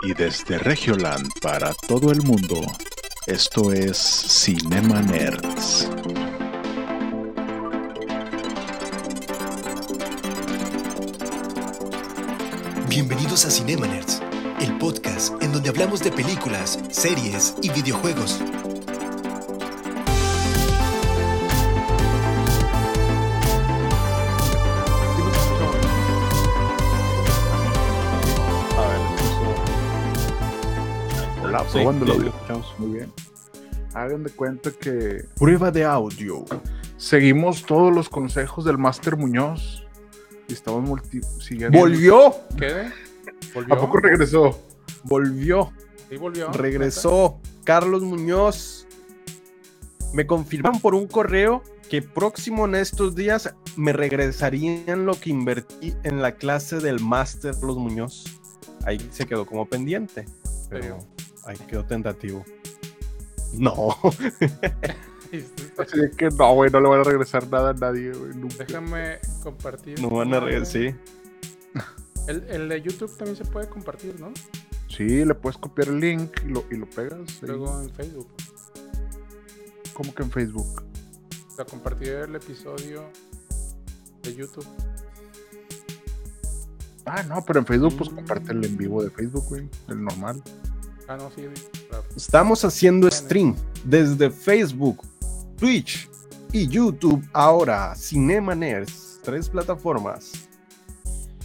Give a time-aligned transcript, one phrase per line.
[0.00, 2.60] Y desde Regioland para todo el mundo,
[3.26, 5.88] esto es Cinema Nerds.
[12.88, 14.20] Bienvenidos a Cinema Nerds,
[14.60, 18.40] el podcast en donde hablamos de películas, series y videojuegos.
[31.72, 32.30] Sí, probando el sí, audio.
[32.30, 32.74] lo escuchamos.
[32.78, 33.12] Muy bien.
[33.94, 36.44] Hagan de cuenta que Prueba de audio.
[36.96, 39.84] seguimos todos los consejos del Máster Muñoz
[40.48, 41.78] y estamos multi siguiendo.
[41.78, 42.34] ¡Volvió!
[42.58, 42.90] ¿Qué?
[43.54, 43.74] ¿Volvió?
[43.74, 44.60] ¿A poco regresó?
[45.04, 45.72] Volvió.
[46.08, 46.50] Sí, volvió.
[46.52, 47.40] Regresó.
[47.64, 48.86] Carlos Muñoz.
[50.12, 55.94] Me confirman por un correo que próximo en estos días me regresarían lo que invertí
[56.02, 58.24] en la clase del máster Carlos Muñoz.
[58.84, 60.26] Ahí se quedó como pendiente.
[60.68, 60.98] Pero
[61.44, 62.44] ahí quedó tentativo.
[63.54, 63.96] No.
[65.78, 68.34] Así de que no, güey, no le van a regresar nada a nadie, güey.
[68.34, 68.64] nunca.
[68.64, 70.00] Déjame compartir.
[70.00, 70.72] No van a regresar.
[70.72, 70.94] Sí.
[72.28, 74.32] El, el de YouTube también se puede compartir, ¿no?
[74.88, 77.18] Sí, le puedes copiar el link y lo, y lo pegas.
[77.18, 77.48] ahí.
[77.48, 78.28] Luego en Facebook.
[79.92, 80.84] ¿Cómo que en Facebook?
[81.48, 83.02] O sea, compartir el episodio
[84.22, 84.66] de YouTube.
[87.06, 88.14] Ah, no, pero en Facebook, pues Mm.
[88.14, 89.68] comparte el en vivo de Facebook, güey.
[89.88, 90.40] El normal.
[91.08, 91.44] Ah, no, sí.
[91.88, 92.04] claro.
[92.16, 95.02] Estamos haciendo stream desde Facebook,
[95.56, 96.08] Twitch
[96.52, 97.22] y YouTube.
[97.32, 100.32] Ahora, Cinema Nerds, tres plataformas,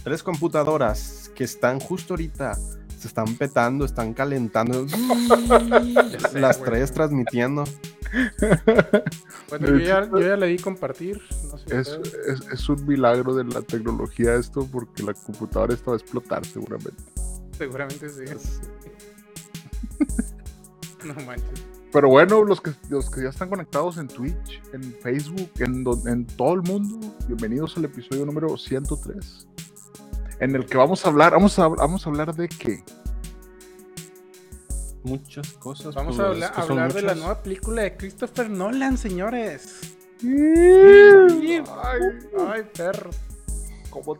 [0.04, 2.54] tres computadoras que están justo ahorita,
[2.98, 4.86] se están petando, están calentando.
[6.32, 6.70] Sé, Las güey.
[6.70, 7.64] tres transmitiendo.
[9.50, 11.20] Bueno, yo ya, yo ya le di compartir.
[11.50, 12.40] No sé Es, ustedes.
[12.42, 16.44] es, es un milagro de la tecnología esto porque la computadora esta va a explotar
[16.44, 17.02] seguramente.
[17.56, 18.24] Seguramente sí.
[21.04, 21.64] No manches.
[21.92, 26.54] Pero bueno, los que, los que ya están conectados en Twitch, en Facebook, en, todo
[26.54, 29.46] el mundo, bienvenidos al episodio número 103.
[30.40, 32.84] En el que vamos a hablar, vamos a, vamos a hablar de qué.
[35.02, 35.94] Muchas cosas.
[35.94, 38.98] Vamos pues, a es habla- que son hablar de la nueva película de Christopher Nolan,
[38.98, 39.96] señores.
[40.22, 41.62] Ay,
[42.46, 43.10] Ay, perro.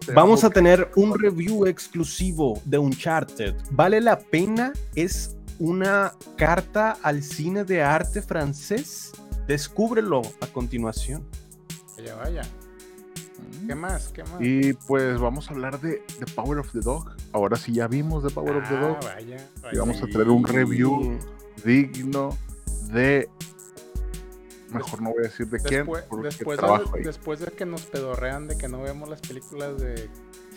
[0.00, 3.54] te Vamos a tener un review exclusivo de Uncharted.
[3.72, 4.72] ¿Vale la pena?
[4.94, 9.12] ¿Es una carta al cine de arte francés?
[9.46, 11.24] Descúbrelo a continuación.
[11.96, 12.42] Vaya, vaya.
[13.66, 14.08] ¿Qué más?
[14.08, 14.41] ¿Qué más?
[14.41, 17.10] Y pues vamos a hablar de The Power of the Dog.
[17.32, 19.04] Ahora sí ya vimos The Power of the Ah, Dog.
[19.04, 19.36] vaya,
[19.72, 21.18] Y vamos a traer un review
[21.64, 22.36] digno
[22.92, 23.28] de.
[24.70, 25.80] Mejor no voy a decir de quién.
[25.80, 27.04] Después, porque después, trabajo de, ahí.
[27.04, 30.10] después de que nos pedorrean de que no vemos las películas de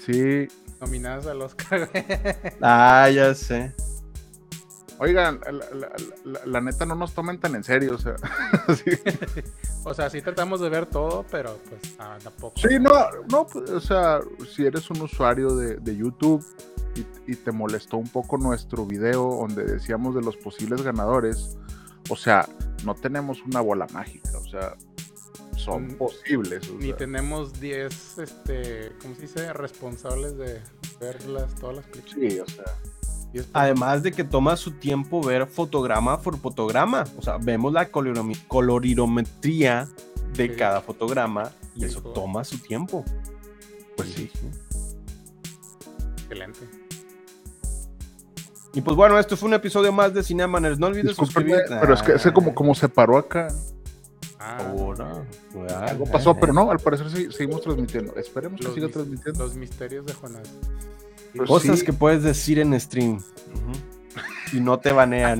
[0.06, 0.48] Sí.
[0.82, 1.90] nominadas al Oscar.
[2.62, 3.74] Ah, ya sé.
[5.04, 5.92] Oigan, la, la-
[6.26, 7.96] la- la neta no nos tomen tan en serio.
[7.96, 8.16] O sea,
[8.76, 8.92] sí.
[9.84, 12.54] o sea, sí tratamos de ver todo, pero pues ah, tampoco.
[12.60, 12.92] Sí, no,
[13.32, 16.46] no, pues, o sea, si eres un usuario de, de YouTube
[16.96, 21.58] y, y te molestó un poco nuestro video donde decíamos de los posibles ganadores,
[22.10, 22.48] o sea,
[22.86, 24.76] no tenemos una bola mágica, o sea,
[25.58, 26.70] son posibles.
[26.70, 26.98] o Ni sea.
[26.98, 29.52] tenemos 10, este, ¿cómo se dice?
[29.54, 30.62] Responsables de
[31.00, 32.32] verlas, todas las películas.
[32.34, 33.01] Sí, o sea, 10
[33.54, 37.06] Además de que toma su tiempo ver fotograma por fotograma.
[37.18, 39.88] O sea, vemos la colorirometría
[40.36, 40.56] de Sí.
[40.56, 43.04] cada fotograma y Sí, eso toma su tiempo.
[43.98, 44.30] pues sí.
[46.24, 46.60] excelente.
[48.74, 50.80] Y pues bueno, esto fue un episodio más de Cinemaners.
[50.80, 51.76] No olvides suscribirte.
[51.80, 53.50] pero es que ese como, como se paró acá,
[54.44, 55.24] Ah, Ahora,
[55.88, 58.16] algo pasó, pero no, al parecer sí, seguimos transmitiendo.
[58.16, 59.44] Esperemos que siga transmitiendo.
[59.46, 60.50] los misterios de Jonás.
[61.36, 61.86] Pues Cosas sí.
[61.86, 63.20] que puedes decir en stream.
[64.54, 65.40] Y no te banean.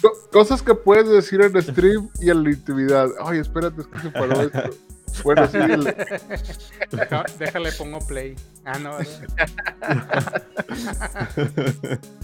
[0.00, 3.08] Co- Cosas que puedes decir en stream y en la intimidad.
[3.24, 4.70] Ay, espérate, es que se paró esto.
[5.24, 5.84] Bueno, sí, el-
[6.90, 8.36] Deja- déjale, pongo play.
[8.64, 8.98] Ah, no.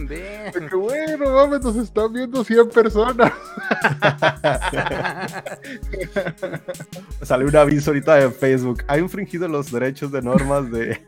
[0.08, 3.33] que bueno, mames, nos están viendo 100 personas.
[7.22, 8.83] Sale un aviso ahorita de Facebook.
[8.89, 11.00] Ha infringido los derechos de normas de.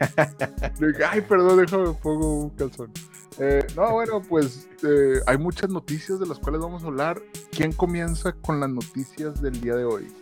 [1.08, 2.90] Ay, perdón, déjame pongo un calzón.
[3.38, 7.20] Eh, no, bueno, pues eh, hay muchas noticias de las cuales vamos a hablar.
[7.50, 10.12] ¿Quién comienza con las noticias del día de hoy?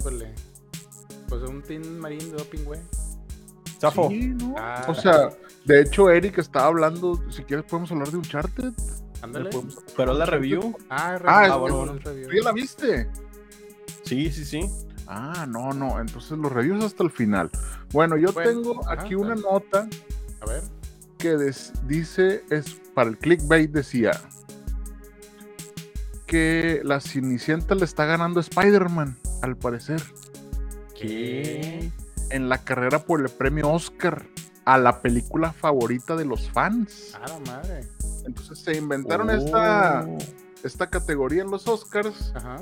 [0.00, 0.34] Híjole.
[1.40, 2.78] Pues un Team Marine de doping, güey.
[3.80, 4.08] Zafo.
[4.08, 4.54] Sí, ¿no?
[4.56, 4.84] Ah.
[4.86, 5.30] O sea,
[5.64, 7.20] de hecho, Eric estaba hablando.
[7.30, 8.72] Si quieres, podemos hablar de Uncharted.
[9.20, 9.50] Ándale.
[9.50, 10.76] Podemos- Pero la review.
[10.88, 11.92] Ah, Ah, review, es- bueno, bueno.
[12.04, 12.28] review.
[12.28, 13.08] ¿Tú ya la viste?
[14.04, 14.60] Sí, sí, sí.
[15.08, 16.00] Ah, no, no.
[16.00, 17.50] Entonces los reviews hasta el final.
[17.92, 19.88] Bueno, yo Bueno, tengo ajá, aquí una nota
[20.40, 20.62] A ver.
[21.18, 24.12] que des- dice, es para el clickbait decía
[26.26, 30.00] que la Cenicienta le está ganando a Spider-Man, al parecer,
[32.30, 34.26] En la carrera por el premio Oscar
[34.64, 37.14] a la película favorita de los fans.
[37.14, 37.80] A la madre.
[38.26, 40.18] Entonces se inventaron esta, Oh.
[40.62, 42.32] esta categoría en los Oscars.
[42.34, 42.56] Ajá.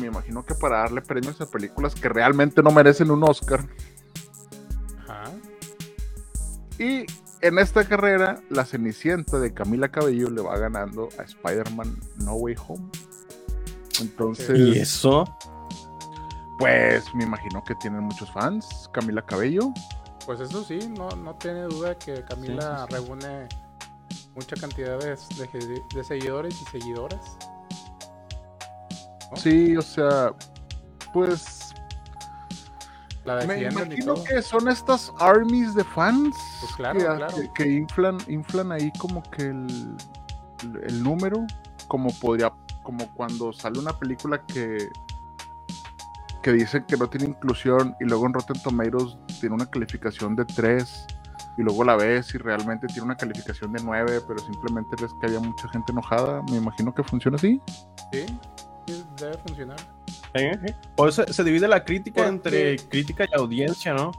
[0.00, 3.66] Me imagino que para darle premios a películas que realmente no merecen un Oscar.
[5.06, 5.24] Ajá.
[6.78, 7.04] Y
[7.40, 12.56] en esta carrera, la Cenicienta de Camila Cabello le va ganando a Spider-Man No Way
[12.66, 12.88] Home.
[14.00, 15.24] Entonces, ¿Y eso?
[16.58, 18.88] Pues me imagino que tienen muchos fans.
[18.92, 19.72] Camila Cabello.
[20.26, 22.94] Pues eso sí, no, no tiene duda que Camila Sí, sí, sí.
[23.06, 23.48] reúne
[24.34, 25.16] mucha cantidad de,
[25.58, 27.36] de- de seguidores y seguidoras.
[29.30, 29.36] ¿no?
[29.36, 30.32] Sí, o sea,
[31.12, 31.72] pues
[33.24, 37.36] La me imagino que son estas armies de fans Pues claro, que, claro.
[37.36, 39.96] que- que inflan, inflan ahí como que el,
[40.86, 41.46] el número,
[41.88, 42.52] como podría,
[42.82, 44.88] como cuando sale una película que
[46.42, 50.44] que dice que no tiene inclusión y luego en Rotten Tomatoes tiene una calificación de
[50.44, 51.06] 3
[51.58, 55.26] y luego la ves y realmente tiene una calificación de 9, pero simplemente es que
[55.26, 56.42] había mucha gente enojada.
[56.50, 57.60] Me imagino que funciona así.
[58.12, 58.26] Sí,
[58.86, 59.78] sí, debe funcionar.
[60.34, 60.52] ¿Eh?
[60.66, 60.74] ¿Eh?
[60.96, 64.12] Por eso se divide la crítica Porque- entre crítica y audiencia, ¿no?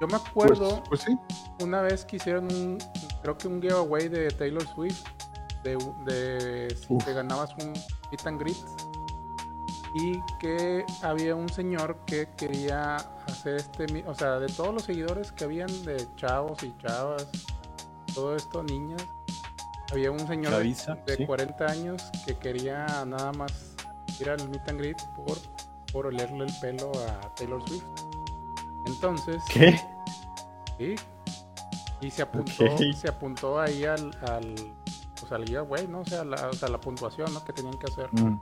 [0.00, 1.18] Yo me Pues, acuerdo pues sí.
[1.60, 2.78] una vez que hicieron un,
[3.22, 5.02] creo que un giveaway de Taylor Swift,
[5.62, 5.76] de,
[6.06, 7.04] de si Uf.
[7.04, 7.72] te ganabas un
[8.10, 8.56] meet and greet,
[9.94, 12.96] y que había un señor que quería
[13.26, 17.28] hacer este, o sea, de todos los seguidores que habían de chavos y chavas,
[18.14, 19.02] todo esto, niñas,
[19.92, 20.64] había un señor de,
[21.06, 21.26] de sí.
[21.26, 23.52] 40 años que quería nada más
[24.20, 25.36] ir al meet and greet por,
[25.92, 27.84] por olerle el pelo a Taylor Swift.
[28.86, 29.80] Entonces, ¿Qué?
[30.78, 30.94] Sí.
[32.00, 32.80] Y se apuntó, Ok.
[32.96, 34.54] se apuntó ahí al, al
[35.18, 36.00] pues al giveaway, ¿no?
[36.00, 37.44] O sea, la, o sea, la puntuación, ¿no?
[37.44, 38.40] Que tenían que hacer Mm.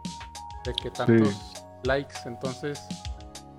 [0.64, 2.16] De que tantos likes.
[2.26, 2.80] Entonces,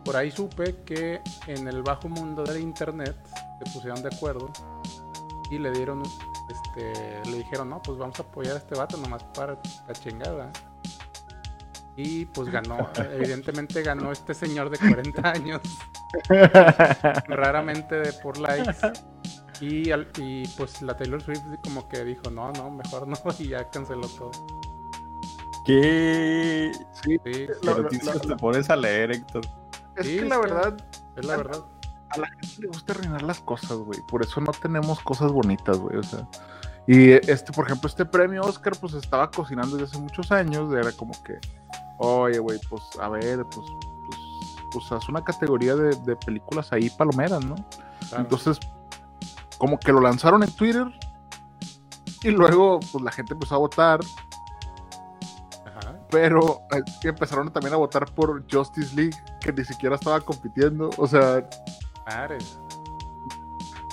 [0.04, 3.16] por ahí supe que en el bajo mundo del internet
[3.60, 4.52] se pusieron de acuerdo
[5.52, 6.04] y le dieron,
[6.50, 10.52] este, le dijeron, no, pues vamos a apoyar a este vato nomás para la chingada.
[11.96, 15.62] Y pues ganó, evidentemente ganó este señor de 40 años
[17.28, 18.78] raramente de por likes.
[19.62, 23.70] Y, y pues la Taylor Swift como que dijo, no, no, mejor no, y ya
[23.70, 24.32] canceló todo.
[25.70, 26.72] ¿Qué?
[27.04, 29.44] Sí, La- ¿Qué la- noticias la- te pones a leer, Héctor?
[29.98, 30.78] es Sí, que la verdad,
[31.16, 31.64] es la verdad.
[32.10, 34.00] a la gente le gusta arruinar las cosas, güey.
[34.08, 35.98] Por eso no tenemos cosas bonitas, güey.
[35.98, 36.28] O sea.
[36.88, 40.74] Y este, por ejemplo, este premio Oscar, pues estaba cocinando desde hace muchos años.
[40.74, 41.38] Era como que,
[42.00, 43.68] oye, güey, pues a ver, pues,
[44.08, 44.20] pues,
[44.72, 47.54] pues haz una categoría de, de películas ahí palomeras, ¿no?
[48.10, 48.24] claro.
[48.24, 48.58] Entonces,
[49.60, 50.88] como que lo lanzaron en Twitter.
[52.24, 54.00] Y luego, pues la gente empezó a votar.
[56.10, 56.62] Pero
[57.04, 60.90] empezaron también a votar por Justice League, que ni siquiera estaba compitiendo.
[60.98, 61.48] O sea,
[62.08, 62.60] Madres.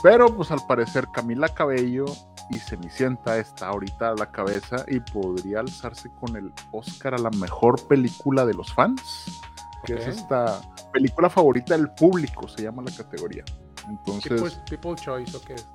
[0.02, 2.06] Pero pues al parecer Camila Cabello
[2.50, 7.30] y Cenicienta está ahorita a la cabeza y podría alzarse con el Oscar a la
[7.30, 9.40] mejor película de los fans,
[9.84, 10.60] que es esta
[10.92, 13.44] película favorita del público, se llama la categoría.
[13.88, 15.68] Entonces, People, Choice, ¿o qué es?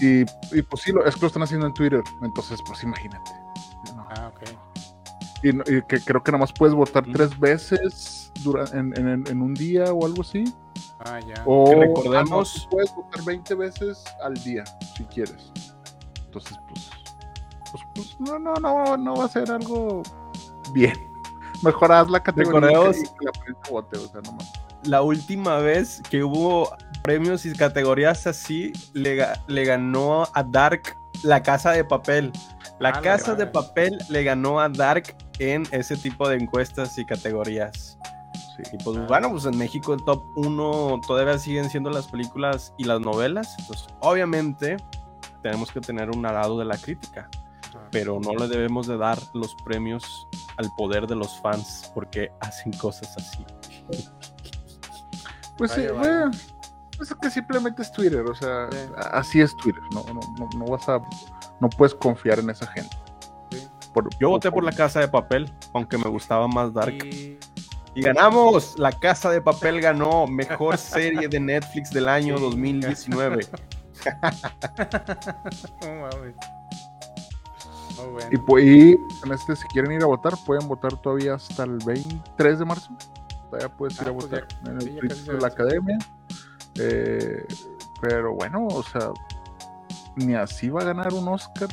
[0.00, 0.20] Y,
[0.56, 3.30] y pues sí, lo, es que lo están haciendo en Twitter, entonces pues imagínate.
[4.10, 4.42] Ah, ok.
[5.42, 5.52] Y,
[5.82, 9.92] que creo que nada más puedes votar tres veces dura- en, en- en un día
[9.92, 10.44] o algo así.
[11.00, 11.42] Ah, ya.
[11.44, 14.64] O Que recordemos- ah, no, tú puedes votar 20 veces al día,
[14.96, 15.52] si quieres.
[16.24, 16.90] Entonces, pues,
[17.70, 20.02] pues, pues, no, no, no, no va a ser algo
[20.72, 20.94] bien.
[21.62, 24.52] Mejor haz la categoría Recordemos- y que la prensa vote, o sea, no mames.
[24.84, 26.70] La última vez que hubo
[27.02, 32.30] premios y categorías así, le ganó a Dark la casa de papel.
[32.78, 36.98] La Ah, la casa de papel le ganó a Dark en ese tipo de encuestas
[36.98, 37.98] y categorías.
[38.56, 38.62] Sí.
[38.72, 39.06] Y pues Ah.
[39.08, 43.54] bueno, pues en México el top 1 todavía siguen siendo las películas y las novelas.
[43.58, 44.76] Entonces, obviamente,
[45.42, 47.28] tenemos que tener un lado de la crítica,
[47.90, 50.26] pero no le debemos de dar los premios
[50.58, 53.44] al poder de los fans porque hacen cosas así.
[55.58, 56.30] Pues sí, bueno,
[56.98, 58.78] pues es que simplemente es Twitter, o sea, Sí.
[59.12, 61.00] así es Twitter, no, no, no, no vas a,
[61.60, 62.96] no puedes confiar en esa gente.
[63.50, 63.66] Sí.
[63.94, 66.94] Por- Yo voté por la casa de papel, aunque me gustaba más Dark.
[67.04, 67.38] Y
[67.94, 68.78] Y ganamos.
[68.78, 72.42] La casa de papel ganó mejor serie de Netflix del año Sí.
[72.44, 73.46] 2019.
[75.82, 76.34] No mames.
[77.96, 78.28] Muy bueno.
[78.30, 78.90] Y, pu- y
[79.26, 82.90] en este, si quieren ir a votar, pueden votar todavía hasta el 23 de marzo.
[83.50, 85.98] Todavía puedes ir Ah, a pues votar ya- en sí, el se de la academia.
[86.78, 87.42] Eh,
[88.02, 89.10] pero bueno, o sea,
[90.16, 91.68] ni así va a ganar un Oscar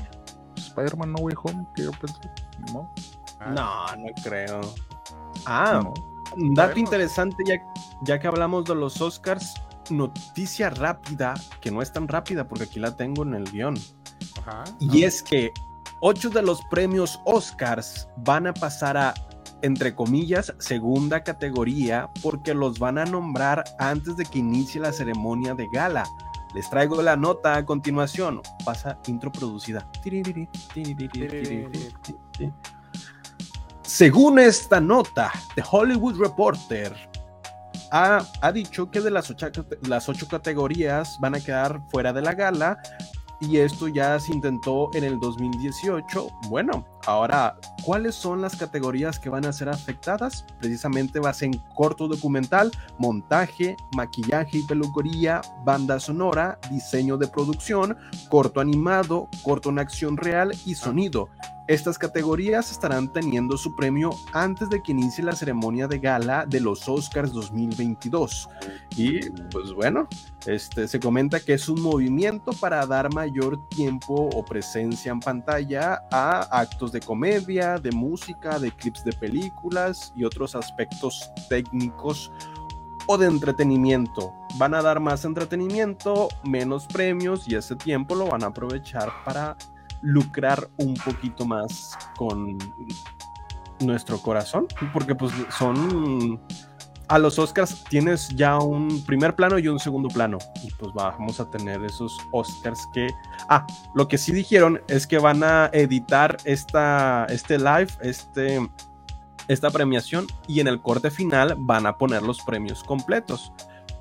[0.55, 2.31] Spider-Man No Way Home, que yo pensé.
[2.73, 2.89] ¿No?
[3.51, 4.61] No, no creo.
[5.45, 5.83] Ah,
[6.35, 7.55] un dato interesante, ya,
[8.03, 9.53] ya que hablamos de los Oscars,
[9.89, 13.75] noticia rápida, que no es tan rápida porque aquí la tengo en el guion.
[14.79, 15.51] y es que
[15.99, 19.13] ocho de los premios Oscars van a pasar a,
[19.61, 25.53] entre comillas, segunda categoría porque los van a nombrar antes de que inicie la ceremonia
[25.53, 26.05] de gala.
[26.53, 28.41] Les traigo la nota a continuación.
[28.63, 29.87] Pasa intro producida.
[33.81, 36.95] Según esta nota, The Hollywood Reporter
[37.91, 39.47] ha, ha dicho que de las ocho,
[39.87, 42.79] las ocho categorías van a quedar fuera de la gala
[43.49, 46.29] y esto ya se intentó en el 2018.
[46.49, 50.45] Bueno, ahora, ¿cuáles son las categorías que van a ser afectadas?
[50.59, 57.97] Precisamente va a ser corto documental, montaje, maquillaje y peluquería, banda sonora, diseño de producción,
[58.29, 61.29] corto animado, corto en acción real y sonido.
[61.67, 66.59] Estas categorías estarán teniendo su premio antes de que inicie la ceremonia de gala de
[66.59, 68.49] los Oscars 2022.
[68.97, 70.09] Y pues bueno,
[70.45, 76.03] este, se comenta que es un movimiento para dar mayor tiempo o presencia en pantalla
[76.11, 82.29] a actos de comedia, de música, de clips de películas y otros aspectos técnicos
[83.07, 84.33] o de entretenimiento.
[84.57, 89.55] Van a dar más entretenimiento, menos premios y ese tiempo lo van a aprovechar para
[90.03, 92.57] lucrar un poquito más con
[93.79, 96.39] nuestro corazón, porque pues son
[97.09, 101.39] a los Oscars tienes ya un primer plano y un segundo plano y pues vamos
[101.39, 103.09] a tener esos Oscars que
[103.49, 108.67] ah, lo que sí dijeron es que van a editar esta este live, este
[109.47, 113.51] esta premiación y en el corte final van a poner los premios completos,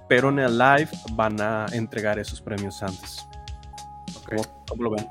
[0.09, 3.27] pero en el live van a entregar esos premios antes.
[4.69, 5.07] ¿Cómo lo ven?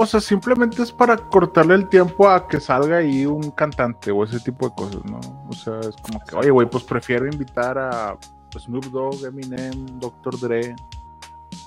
[0.00, 4.22] O sea, simplemente es para cortarle el tiempo a que salga ahí un cantante o
[4.22, 5.18] ese tipo de cosas, ¿no?
[5.48, 8.16] O sea, es como que, oye, güey, pues prefiero invitar a
[8.56, 10.38] Snoop Dogg, Eminem, Dr.
[10.38, 10.76] Dre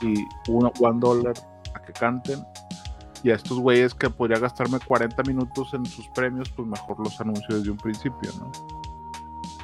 [0.01, 1.33] y uno, One Dollar
[1.75, 2.41] a que canten.
[3.21, 7.19] Y a estos güeyes que podría gastarme 40 minutos en sus premios, pues mejor los
[7.19, 8.49] anuncio desde un principio, ¿no?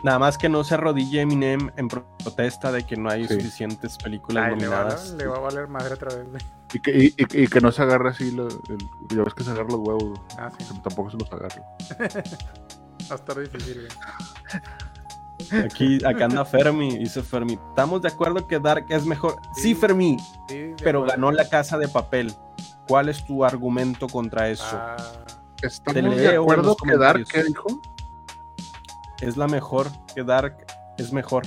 [0.03, 4.49] Nada más que no se arrodille Eminem en protesta de que no hay suficientes películas
[4.49, 5.11] nominadas.
[5.11, 6.41] Le va, a valer madre otra vez, güey.
[6.73, 9.69] Y que, y, y, que no se agarre así, lo, ya ves que se agarra
[9.69, 10.19] los huevos.
[10.37, 10.65] Ah, sí.
[10.83, 11.61] Tampoco se los agarre.
[13.09, 13.87] Va a estar difícil,
[15.63, 17.53] Aquí, acá anda Fermi, dice Fermi.
[17.69, 19.35] Estamos de acuerdo que Dark es mejor.
[19.55, 20.17] Sí, Fermi,
[20.83, 22.33] pero ganó la casa de papel.
[22.87, 24.65] ¿Cuál es tu argumento contra eso?
[24.71, 24.97] Ah,
[25.61, 27.67] ¿Estamos de acuerdo que Dark, ¿qué dijo?
[29.21, 30.65] Es la mejor, que Dark
[30.97, 31.45] es mejor.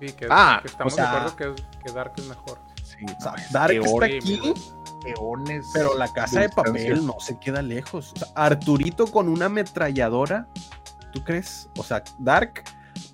[0.00, 1.54] Sí, que, ah, estamos de acuerdo que,
[1.84, 2.58] que Dark es mejor.
[3.50, 4.40] Dark está aquí.
[5.72, 8.12] pero la casa de, papel no se queda lejos.
[8.34, 10.46] Arturito con una ametralladora,
[11.12, 11.68] ¿tú crees?
[11.78, 12.64] O sea, Dark,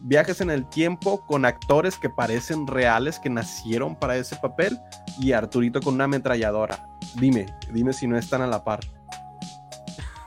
[0.00, 4.78] viajes en el tiempo con actores que parecen reales, que nacieron para ese papel,
[5.18, 6.86] y Arturito con una ametralladora.
[7.14, 8.80] Dime, dime si no están a la par.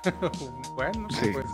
[0.75, 1.45] bueno, pues.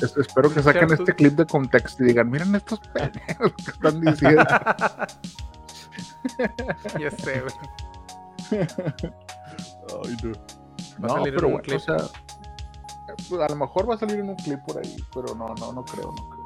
[0.00, 4.44] Espero que saquen este clip de contexto y digan, miren estos pendejos que están diciendo.
[6.98, 7.54] ya sé, güey.
[8.50, 10.32] Ay, no.
[11.02, 11.76] Va a salir pero en un clip.
[11.76, 11.96] O sea,
[13.28, 15.72] pues, a lo mejor va a salir en un clip por ahí, pero no, no,
[15.72, 16.40] no creo, no creo.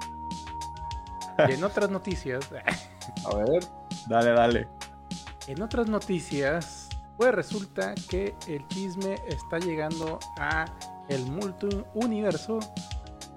[1.48, 2.48] Y en otras noticias.
[2.52, 3.64] a ver.
[4.08, 4.68] Dale, dale.
[5.46, 10.64] En otras noticias, pues resulta que el chisme está llegando a
[11.08, 12.58] el multi-universo,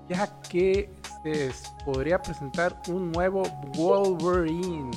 [0.10, 0.94] ya que
[1.24, 1.52] se
[1.86, 3.44] podría presentar un nuevo
[3.76, 4.92] Wolverine.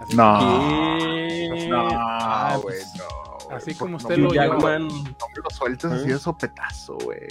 [0.00, 1.68] Así no, que...
[1.68, 3.24] no, ah, güey, no.
[3.54, 4.54] Así como usted lo oyó.
[4.54, 7.28] No me lo sueltes así de sopetazo, güey.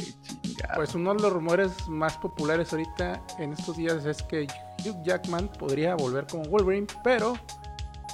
[0.76, 4.48] Pues uno de los rumores más populares ahorita en estos días es que
[4.86, 7.36] Hugh Jackman podría volver como Wolverine, pero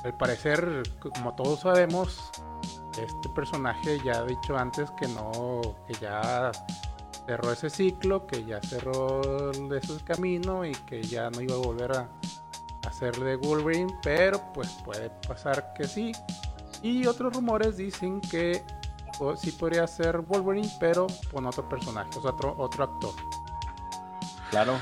[0.03, 2.31] al parecer, como todos sabemos,
[3.03, 6.51] este personaje ya ha dicho antes que no, que ya
[7.25, 11.91] cerró ese ciclo, que ya cerró ese camino y que ya no iba a volver
[11.91, 12.09] a
[12.87, 16.11] hacerle de Wolverine, pero pues puede pasar que sí.
[16.81, 18.63] Y otros rumores dicen que
[19.37, 23.13] sí podría ser Wolverine, pero con otro personaje, o sea, otro, otro actor.
[24.49, 24.79] Claro.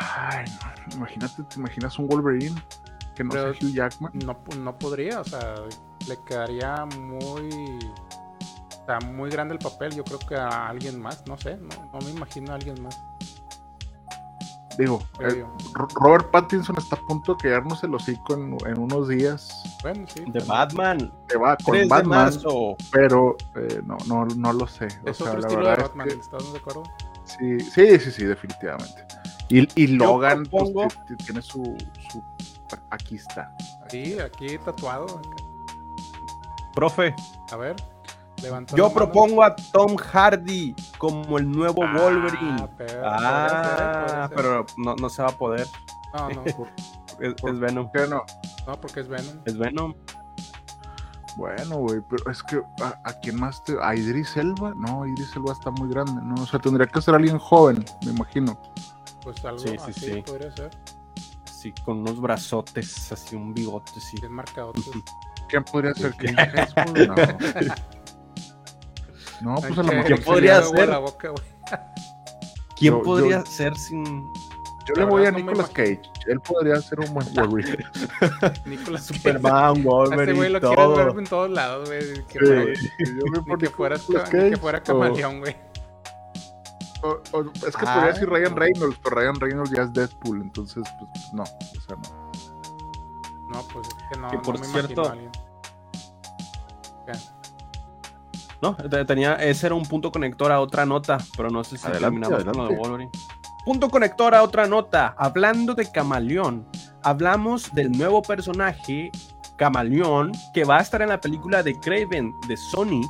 [0.00, 0.44] Ay,
[0.92, 2.60] imagínate, te imaginas un Wolverine
[3.14, 4.12] que no sea Hugh Jackman.
[4.24, 5.54] No, no podría, o sea,
[6.08, 7.78] le quedaría muy.
[8.90, 9.94] O muy grande el papel.
[9.94, 12.98] Yo creo que a alguien más, no sé, no, me imagino a alguien más.
[14.78, 15.44] Digo, eh,
[15.96, 19.50] Robert Pattinson está a punto de quedarnos el hocico en, unos días
[19.82, 20.22] Bueno, sí.
[20.28, 21.12] De Batman.
[21.28, 22.32] Que va con 3 de Batman,
[22.92, 24.86] pero eh, no, no, no lo sé.
[25.04, 26.82] O Es sea, otro la estilo de es Batman, que ¿estás de acuerdo?
[27.24, 29.04] sí, sí, sí, sí, definitivamente.
[29.48, 31.76] Y, y Logan pues, propongo- tiene su,
[32.08, 32.22] su...
[32.90, 33.52] Aquí está.
[33.88, 35.06] Sí, aquí tatuado.
[35.06, 35.30] acá.
[36.78, 37.14] Profe,
[37.50, 37.74] A ver,
[38.42, 42.68] levantó yo propongo a Tom Hardy como el nuevo Ah, Wolverine.
[42.76, 44.36] pero- Ah, ser, ser.
[44.36, 45.66] pero no, no se va a poder.
[46.14, 46.42] No, no,
[47.20, 47.90] Es, Por- es Venom.
[47.92, 48.22] ¿Qué no?
[48.66, 49.38] no, porque es Venom.
[49.44, 49.92] Es Venom.
[51.36, 53.74] Bueno, güey, pero es que ¿a, a quién más te...
[53.82, 54.72] ¿A Idris Elba?
[54.76, 56.40] No, Idris Elba está muy grande, ¿no?
[56.40, 58.60] O sea, tendría que ser alguien joven, me imagino.
[59.22, 60.22] Pues algo Sí, sí, así sí.
[60.22, 60.70] podría ser.
[61.48, 64.16] Así, con unos brazotes, así un bigote, sí.
[64.20, 64.72] Bien marcado.
[65.48, 66.12] ¿Quién podría ser?
[66.12, 67.06] ¿Clint Eastwood?
[67.06, 67.14] No.
[69.40, 70.04] No, pues a lo mejor...
[70.06, 70.88] ¿Quién podría ser?
[70.88, 71.44] la boca, güey.
[72.76, 74.04] ¿Quién Yo- podría yo- ser sin
[74.86, 76.00] Yo le voy a no Nicolas Cage.
[76.26, 77.84] Él podría ser un buen Wolverine.
[78.66, 79.04] Nicolas.
[79.06, 80.94] Superman, Este Wolverine güey lo todo?
[80.94, 82.00] quieres ver en todos lados, güey.
[82.26, 82.38] Que,
[83.70, 85.56] fuera- Sí, que fuera camaleón, güey.
[87.02, 87.94] o- o- es que Ah.
[87.94, 91.42] podría decir Ryan Reynolds, pero Ryan Reynolds ya es Deadpool, entonces, pues no.
[91.44, 92.17] O sea, no.
[93.48, 95.30] No, pues es que no, no por me cierto- imagino a alguien.
[97.06, 97.12] ¿Qué?
[98.60, 101.86] No, te- tenía, ese era un punto conector a otra nota, pero no sé si
[101.86, 102.88] Adelante, terminamos con lo de adelante.
[102.88, 103.10] Wolverine.
[103.64, 105.14] Punto conector a otra nota.
[105.18, 106.66] Hablando de Camaleón,
[107.02, 109.10] hablamos del nuevo personaje
[109.56, 113.00] Camaleón que va a estar en la película de Craven de Sony.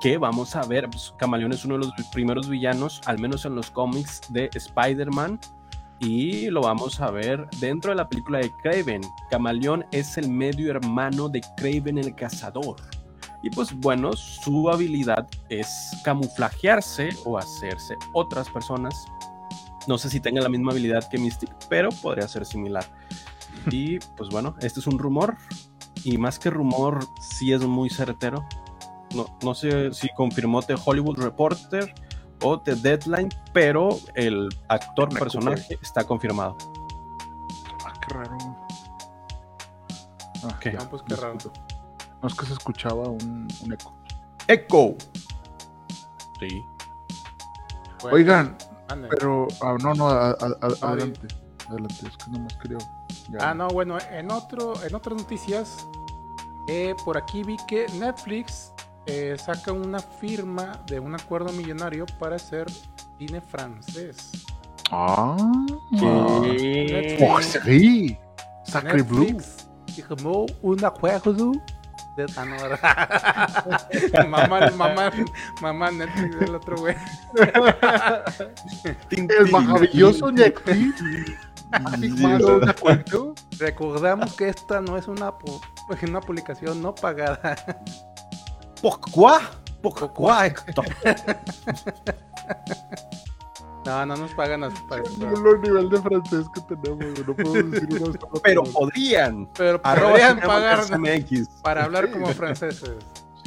[0.00, 3.54] Que vamos a ver, pues, Camaleón es uno de los primeros villanos, al menos en
[3.56, 5.40] los cómics de Spider-Man,
[6.00, 9.02] y lo vamos a ver dentro de la película de Craven.
[9.30, 12.76] Camaleón es el medio hermano de Craven el Cazador.
[13.42, 15.68] Y pues bueno, su habilidad es
[16.04, 19.06] camuflajearse o hacerse otras personas.
[19.86, 22.84] No sé si tenga la misma habilidad que Mystic, pero podría ser similar.
[23.70, 25.36] Y pues bueno, este es un rumor.
[26.04, 28.46] Y más que rumor, sí es muy certero.
[29.14, 31.92] No, no sé si confirmó The Hollywood Reporter
[32.42, 36.56] o The Deadline, pero el actor Me personaje está confirmado.
[37.84, 38.38] Ah, qué raro.
[40.44, 41.36] Ah, No, pues qué raro.
[42.22, 43.92] No es que se escuchaba un, un eco.
[44.46, 44.94] Echo.
[46.40, 46.62] Sí.
[48.02, 48.56] Bueno, Oigan,
[49.10, 49.46] pero.
[49.62, 50.76] ah, no, no, a- a- a- di.
[50.82, 51.28] adelante.
[51.68, 52.78] Adelante, es que nomás quería.
[53.30, 53.50] ya.
[53.50, 55.86] Ah, no, bueno, en otro, en otras noticias,
[56.68, 58.72] eh, por aquí vi que Netflix
[59.10, 62.66] eh, saca una firma de un acuerdo millonario para hacer
[63.18, 64.30] cine francés.
[64.90, 65.36] Ah.
[65.98, 67.18] ¿Qué?
[67.20, 68.18] Oh, sí.
[68.64, 69.24] Sacre Blue.
[69.24, 71.52] Netflix firmó un acuerdo
[72.16, 72.26] de...
[72.26, 73.88] ¿verdad?
[74.28, 75.12] mamá, mamá,
[75.62, 76.96] mamá Netflix del otro güey.
[79.10, 81.00] El maravilloso Netflix.
[82.00, 83.34] Firmado un acuerdo.
[83.58, 85.32] Recordamos que esta no es una,
[86.02, 87.56] una publicación no pagada.
[88.80, 89.40] ¿Pourquoi?
[89.82, 90.86] ¿Pourquoi, Héctor?
[93.86, 94.96] No, no nos pagan esto.
[94.96, 98.80] El nivel de francés que tenemos, no podemos decir una sola Pero palabra.
[98.80, 99.48] podrían.
[99.54, 101.48] Pero podrían MX.
[101.62, 102.96] para hablar como franceses.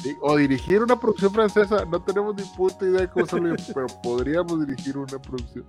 [0.02, 3.86] Sí, o dirigir una producción francesa, no tenemos ni puta idea de cómo sale, pero
[4.02, 5.64] podríamos dirigir una producción.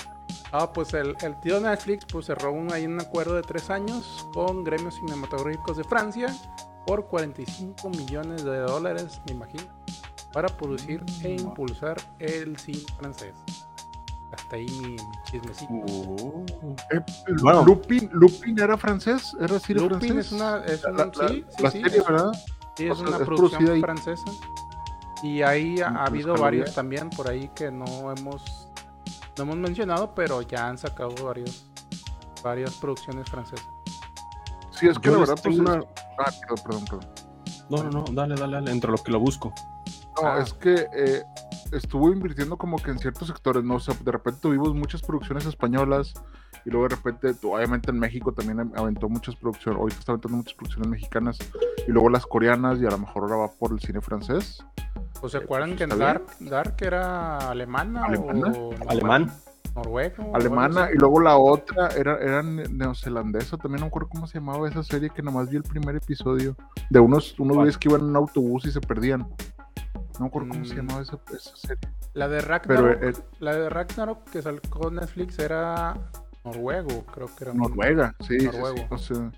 [0.53, 4.27] Ah, pues el, el tío Netflix pues cerró un, ahí un acuerdo de tres años
[4.33, 6.35] con gremios cinematográficos de Francia
[6.87, 9.65] por 45 millones de dólares, me imagino,
[10.33, 13.35] para producir e impulsar el cine francés.
[14.33, 14.99] Hasta ahí mi, mi
[15.31, 15.73] chismecito.
[15.73, 16.45] Uh,
[16.91, 17.01] Eh,
[17.43, 17.65] Bueno.
[17.65, 20.27] Lupin, Lupin era francés, era cine Lupin francés.
[20.27, 22.33] es una, es un- La, la- sí, sí, la sí, serie, es- ¿verdad?
[22.77, 24.25] sí, o es sea, una es producción francesa.
[25.23, 27.85] Y ahí ha, ha Pues, habido varios también por ahí que no
[28.17, 28.69] hemos
[29.39, 31.65] no hemos mencionado, pero ya han sacado varios
[32.43, 33.67] varias producciones francesas.
[34.83, 35.81] Sí, es que Yo la verdad, pues una.
[36.19, 37.09] Ah, perdón, perdón, perdón.
[37.71, 39.55] No, no, no, dale, dale, dale, entre lo que lo busco.
[40.21, 40.41] No, Ah.
[40.43, 41.23] es que eh,
[41.71, 43.77] estuvo invirtiendo como que en ciertos sectores, ¿no?
[43.77, 46.13] O sea, de repente tuvimos muchas producciones españolas
[46.65, 50.37] y luego de repente, obviamente en México también am- aventó muchas producciones, ahorita está aventando
[50.39, 51.39] muchas producciones mexicanas
[51.87, 54.65] y luego las coreanas y a lo mejor ahora va por el cine francés.
[55.23, 58.53] ¿O se Eh, acuerdan pues, que en Dark, Dark era alemana, ¿Alemana?
[58.59, 59.33] o Alemán.
[59.75, 60.25] Noruego?
[60.25, 64.27] o Alemana y luego la otra era, era ne- neozelandesa, también no me acuerdo cómo
[64.27, 66.57] se llamaba esa serie que nomás vi el primer episodio
[66.91, 69.21] de unos, unos güeyes que iban en un autobús y se perdían.
[69.21, 70.77] No me acuerdo cómo se Mm.
[70.77, 71.79] llamaba esa, esa serie.
[72.15, 75.95] La de Pero Ragnarok, eh, la de Ragnarok que salió con Netflix era
[76.45, 77.55] noruego, creo que era.
[77.55, 78.77] Noruega, sí, sí, Noruego.
[78.77, 79.31] sí, o sea,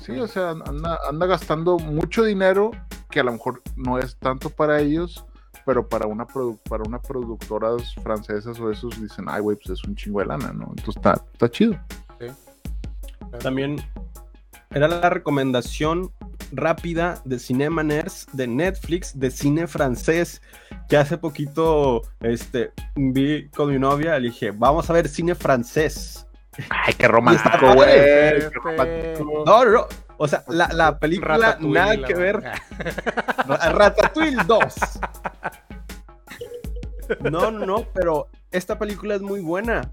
[0.00, 2.70] sí, o sea, anda, anda gastando mucho dinero
[3.10, 5.24] que a lo mejor no es tanto para ellos,
[5.64, 9.94] pero para una para unas productoras francesas o esos dicen, ay, güey, pues es un
[9.94, 10.66] chingo de lana, ¿no?
[10.70, 11.78] Entonces está, está chido.
[13.40, 13.76] También
[14.70, 16.12] era la recomendación
[16.52, 20.42] rápida de Cinema Nerds, de Netflix, de cine francés,
[20.88, 26.26] que hace poquito este, vi con mi novia, le dije, vamos a ver cine francés.
[26.70, 28.44] Ay, qué romántico, güey.
[29.44, 32.42] No, no, o sea, la, la película nada que ver.
[33.46, 34.74] Ratatouille 2.
[37.30, 39.92] No, no, pero esta película es muy buena.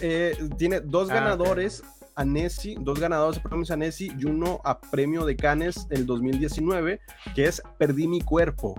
[0.00, 1.82] Eh, tiene dos ah, ganadores
[2.14, 6.06] a Nessie, dos ganadores de premios a Nessie y uno a premio de Cannes el
[6.06, 7.00] 2019,
[7.34, 8.74] que es Perdí mi cuerpo.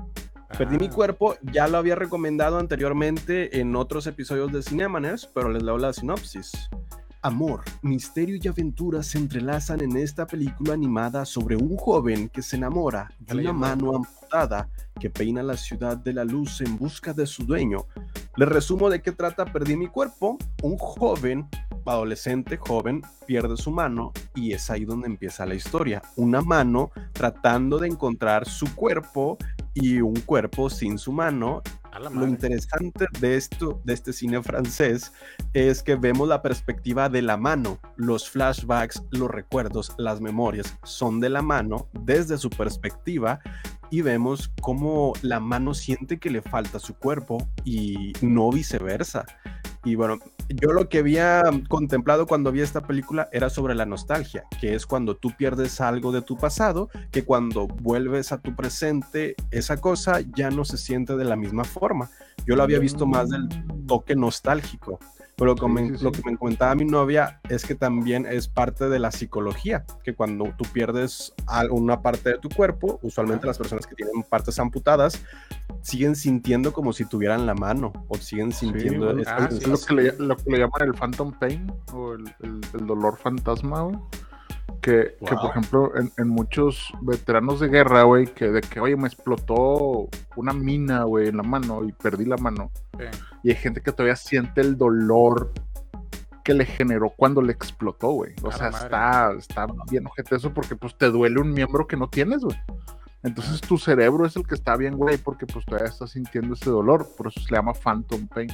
[0.58, 0.94] Perdí mi ah.
[0.94, 5.94] cuerpo, ya lo había recomendado anteriormente en otros episodios de Cinemaners, pero les leo la
[5.94, 6.52] sinopsis.
[7.24, 12.56] Amor, misterio y aventura se entrelazan en esta película animada sobre un joven que se
[12.56, 14.68] enamora de una mano amputada
[15.00, 17.86] que peina la ciudad de la luz en busca de su dueño.
[18.38, 20.40] Le resumo de qué trata Perdí mi cuerpo.
[20.64, 21.48] Un joven,
[21.86, 26.02] adolescente joven, pierde su mano y es ahí donde empieza la historia.
[26.16, 29.38] Una mano tratando de encontrar su cuerpo
[29.76, 31.62] y un cuerpo sin su mano
[32.00, 35.12] lo interesante de esto, de este cine francés,
[35.54, 37.80] es que vemos la perspectiva de la mano.
[37.96, 43.40] Los flashbacks, los recuerdos, las memorias son de la mano desde su perspectiva
[43.90, 49.26] y vemos cómo la mano siente que le falta su cuerpo y no viceversa.
[49.84, 50.20] Y bueno,
[50.54, 54.86] yo lo que había contemplado cuando vi esta película era sobre la nostalgia, que es
[54.86, 60.22] cuando tú pierdes algo de tu pasado, que cuando vuelves a tu presente, esa cosa
[60.36, 62.10] ya no se siente de la misma forma.
[62.46, 63.48] Yo lo había visto más del
[63.88, 65.00] toque nostálgico.
[65.42, 69.88] Pero lo que me comentaba mi novia es que también es parte de la psicología,
[70.04, 71.34] que cuando tú pierdes
[71.72, 75.20] una parte de tu cuerpo, usualmente las personas que tienen partes amputadas
[75.82, 79.10] siguen sintiendo como si tuvieran la mano o siguen sintiendo...
[79.26, 83.90] Ah, es lo que, le, llaman el phantom pain o el, dolor fantasma,
[84.82, 90.08] que, por ejemplo, en, muchos veteranos de guerra, güey, que de que, oye, me explotó
[90.36, 92.72] una mina, güey, en la mano y perdí la mano.
[93.44, 95.52] Y hay gente que todavía siente el dolor
[96.44, 98.34] que le generó cuando le explotó, güey.
[98.44, 102.10] O sea, está, está bien ojete eso porque pues te duele un miembro que no
[102.10, 102.58] tienes, güey.
[103.24, 106.70] Entonces tu cerebro es el que está bien, güey, porque pues todavía estás sintiendo ese
[106.70, 107.08] dolor.
[107.16, 108.50] Por eso se le llama Phantom Pain.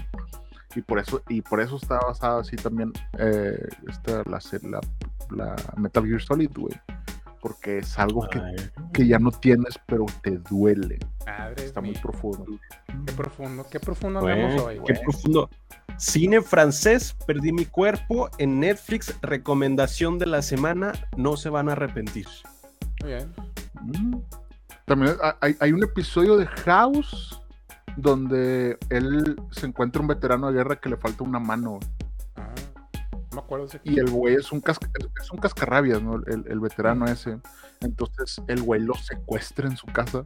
[0.75, 4.81] Y por eso, y por eso está basada así también eh, esta, la, la,
[5.31, 6.73] la Metal Gear Solid, güey.
[7.41, 8.41] Porque es algo que,
[8.93, 10.97] que, ya no tienes, pero te duele.
[11.55, 12.45] Está muy profundo.
[13.05, 15.49] Qué profundo, qué profundo hablamos hoy, Qué profundo.
[15.97, 19.15] Cine francés, perdí mi cuerpo en Netflix.
[19.21, 22.27] Recomendación de la semana, no se van a arrepentir.
[23.01, 23.33] Muy bien.
[23.81, 24.17] Mm.
[24.85, 27.41] También hay, hay, un episodio de House
[27.97, 31.79] donde él se encuentra un veterano de guerra que le falta una mano.
[33.83, 34.63] Y el güey es un,
[35.21, 36.21] es un cascarrabias, ¿no?
[36.25, 37.39] El, veterano ese.
[37.81, 40.23] Entonces el güey lo secuestra en su casa.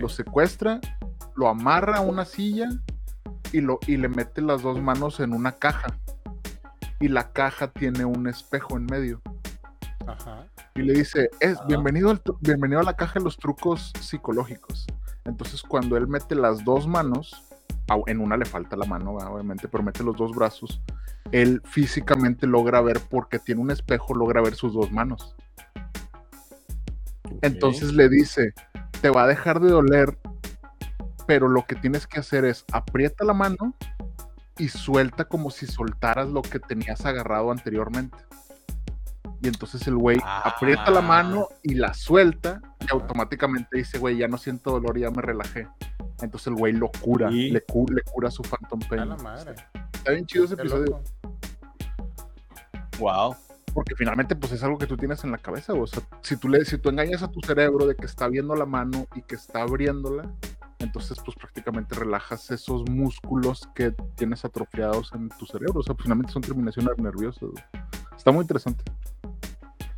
[0.00, 0.80] Lo secuestra,
[1.36, 2.68] lo amarra a una silla
[3.52, 5.98] y, lo, y le mete las dos manos en una caja.
[6.98, 9.20] Y la caja tiene un espejo en medio.
[10.74, 14.86] Y le dice, es bienvenido, bienvenido a la caja de los trucos psicológicos.
[15.24, 17.42] Entonces cuando él mete las dos manos,
[18.06, 20.80] en una le falta la mano, obviamente, pero mete los dos brazos,
[21.32, 25.34] él físicamente logra ver, porque tiene un espejo, logra ver sus dos manos.
[27.42, 28.54] Entonces le dice,
[29.00, 30.18] te va a dejar de doler,
[31.26, 33.74] pero lo que tienes que hacer es aprieta la mano
[34.58, 38.16] y suelta como si soltaras lo que tenías agarrado anteriormente.
[39.42, 44.28] Y entonces el güey aprieta la mano y la suelta y automáticamente dice, güey, ya
[44.28, 45.68] no siento dolor, ya me relajé.
[46.20, 49.12] Entonces el güey lo cura, le, le, cura su Phantom Pain.
[49.92, 51.02] Está bien chido ese episodio.
[52.98, 53.36] Wow.
[53.74, 55.74] Porque finalmente, pues es algo que tú tienes en la cabeza.
[55.74, 58.56] O sea, si tú, le, si tú engañas a tu cerebro de que está viendo
[58.56, 60.32] la mano y que está abriéndola,
[60.78, 65.80] entonces, pues prácticamente relajas esos músculos que tienes atrofiados en tu cerebro.
[65.80, 67.50] O sea, pues, finalmente son terminaciones nerviosas.
[68.16, 68.82] Está muy interesante.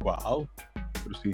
[0.01, 0.49] Wow.
[1.05, 1.33] Pero sí.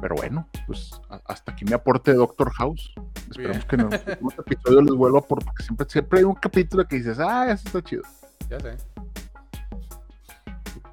[0.00, 0.90] Pero bueno, pues
[1.26, 2.92] hasta aquí mi aporte de Doctor House.
[3.30, 3.94] Esperemos que en el
[4.38, 7.82] episodio les vuelva por porque siempre, siempre hay un capítulo que dices, ah, eso está
[7.82, 8.02] chido.
[8.48, 8.76] Ya sé.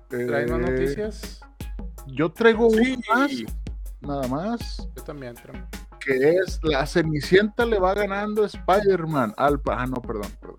[0.10, 1.42] ¿Traes más eh, noticias?
[2.08, 2.98] Yo traigo sí.
[3.10, 3.32] más,
[4.02, 4.90] nada más.
[4.96, 5.66] Yo también traigo.
[6.00, 9.62] Que es la Cenicienta le va ganando Spider-Man al.
[9.66, 10.58] Ah, no, perdón, perdón.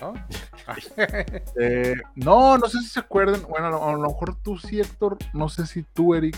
[0.00, 0.14] ¿No?
[1.60, 3.42] Eh, no, no sé si se acuerdan.
[3.48, 5.16] Bueno, a lo, mejor tú sí, Héctor.
[5.32, 6.36] No sé si tú, Eric.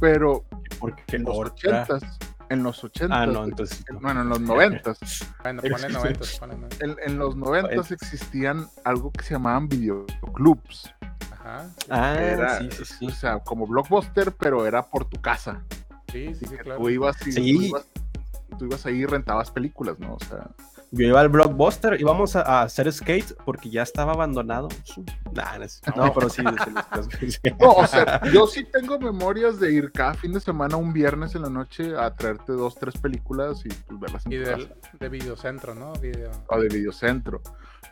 [0.00, 0.44] Pero
[0.78, 2.02] porque en los ochentas.
[2.48, 3.18] En los ochentas.
[3.18, 3.84] Ah, no, entonces.
[4.00, 4.98] bueno, en los noventas.
[5.42, 6.40] bueno, pone noventas,
[6.80, 10.92] En, en, los noventas existían algo que se llamaban videoclubs.
[11.32, 11.70] Ajá.
[11.90, 13.06] Ah, era, sí, sí, sí.
[13.06, 15.62] O sea, como blockbuster, pero era por tu casa.
[16.12, 16.80] Sí, sí, sí, claro.
[16.80, 17.56] Tú ibas, y, Sí.
[17.56, 17.86] tú, ibas,
[18.58, 20.14] tú ibas ahí y rentabas películas, ¿no?
[20.14, 20.48] O sea,
[20.92, 24.68] Yo iba al Blockbuster, íbamos a, a hacer skate porque ya estaba abandonado.
[25.32, 25.58] Nah,
[25.96, 26.42] no, pero sí.
[27.20, 27.38] sí, sí.
[27.60, 31.34] no, o sea, yo sí tengo memorias de ir cada fin de semana, un viernes
[31.34, 34.68] en la noche, a traerte dos, tres películas y pues verlas en Y tu del,
[34.68, 34.90] casa.
[35.00, 35.92] de videocentro, ¿no?
[35.94, 36.30] Video.
[36.48, 37.42] o de videocentro.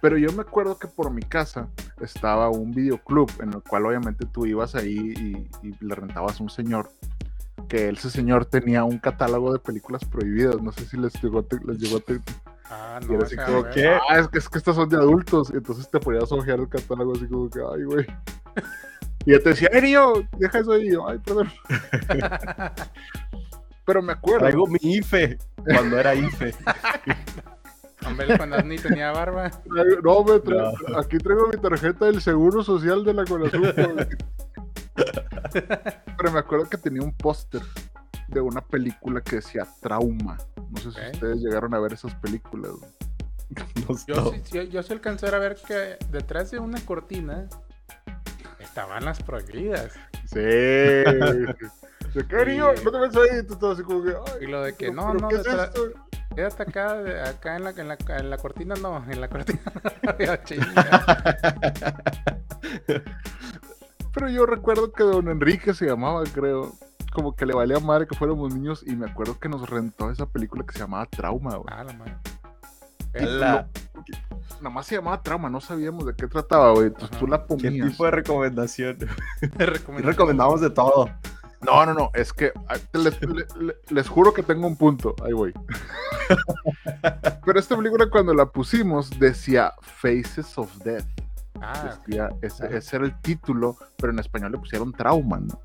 [0.00, 1.68] Pero yo me acuerdo que por mi casa
[2.00, 5.14] estaba un videoclub en el cual obviamente tú ibas ahí
[5.62, 6.90] y, y le rentabas a un señor.
[7.68, 10.60] Que ese señor tenía un catálogo de películas prohibidas.
[10.60, 12.00] No sé si les llegó, les llegó
[12.70, 13.74] Ah, y no, era así déjame como ver.
[13.74, 15.50] que, ah, es que, es que estas son de adultos.
[15.52, 18.06] Y entonces te ponías a ojear el catálogo así como que, ay, güey.
[19.26, 20.12] Y yo te decía, ¡eh, niño!
[20.38, 20.88] Deja eso ahí.
[20.88, 21.50] Y yo, ay, perdón.
[23.86, 24.40] Pero me acuerdo.
[24.40, 26.54] Traigo mi IFE cuando era IFE.
[28.06, 29.50] Hombre, cuando ni tenía barba.
[30.02, 30.72] No, me tra-
[31.02, 33.66] aquí traigo mi tarjeta del Seguro Social de la Conasupo.
[35.52, 37.62] Pero me acuerdo que tenía un póster
[38.28, 40.36] de una película que decía Trauma.
[40.70, 42.72] No sé si ustedes llegaron a ver esas películas.
[43.86, 44.32] No, Yo, no.
[44.44, 47.46] sí, yo sí alcancé a ver que detrás de una cortina
[48.58, 49.92] estaban las prohibidas.
[50.26, 50.40] Sí.
[50.40, 51.54] ¿De?
[52.14, 53.46] No te ves ahí.
[53.46, 54.14] Tú estás así como que.
[54.40, 55.82] Y lo de que pero- no, pero no, ¿qué es detrás- esto?
[56.34, 59.60] quédate acá, acá en la, en, la, en la cortina no, en la cortina.
[64.12, 66.72] Pero yo recuerdo que don Enrique se llamaba, creo.
[67.14, 68.84] Como que le valía madre que fuéramos niños.
[68.86, 71.66] Y me acuerdo que nos rentó esa película que se llamaba Trauma, güey.
[71.74, 72.16] Ah, la madre.
[73.14, 73.68] La-
[74.60, 76.88] Nada más se llamaba Trauma, no sabíamos de qué trataba, güey.
[76.88, 77.20] Entonces Ajá.
[77.20, 77.90] tú la ¿Qué ponías.
[77.90, 78.98] tipo de recomendación?
[79.58, 81.08] Recomendamos de todo.
[81.62, 82.52] No, no, no, es que
[82.92, 85.14] les, le- le- les juro que tengo un punto.
[85.24, 85.54] Ahí voy.
[87.44, 91.06] Pero esta película, cuando la pusimos, decía Faces of Death.
[91.60, 95.58] Ah, Decía, ese era el título, pero en español le pusieron Trauma, ¿no?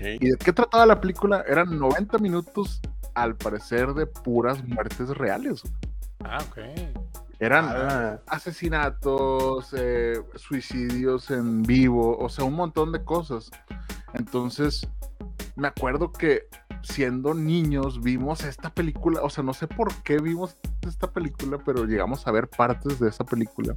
[0.00, 1.44] ¿Y de qué trataba la película?
[1.46, 2.80] Eran 90 minutos,
[3.14, 5.62] al parecer, de puras muertes reales.
[6.24, 6.58] ah, ok.
[7.38, 13.50] Eran Ah, asesinatos, eh, suicidios en vivo, o sea, un montón de cosas.
[14.12, 14.86] Entonces,
[15.56, 16.46] me acuerdo que
[16.82, 21.84] siendo niños vimos esta película, o sea, no sé por qué vimos esta película, pero
[21.84, 23.76] llegamos a ver partes de esa película,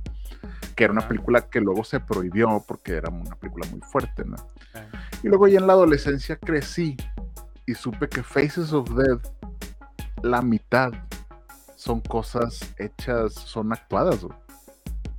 [0.76, 1.08] que era una Ah.
[1.08, 4.36] película que luego se prohibió porque era una película muy fuerte, ¿no?
[4.36, 5.24] ok.
[5.24, 6.96] Y luego ya en la adolescencia crecí
[7.66, 9.28] y supe que Faces of Death,
[10.22, 10.92] la mitad
[11.76, 14.24] son cosas hechas, son actuadas.
[14.24, 14.38] güey.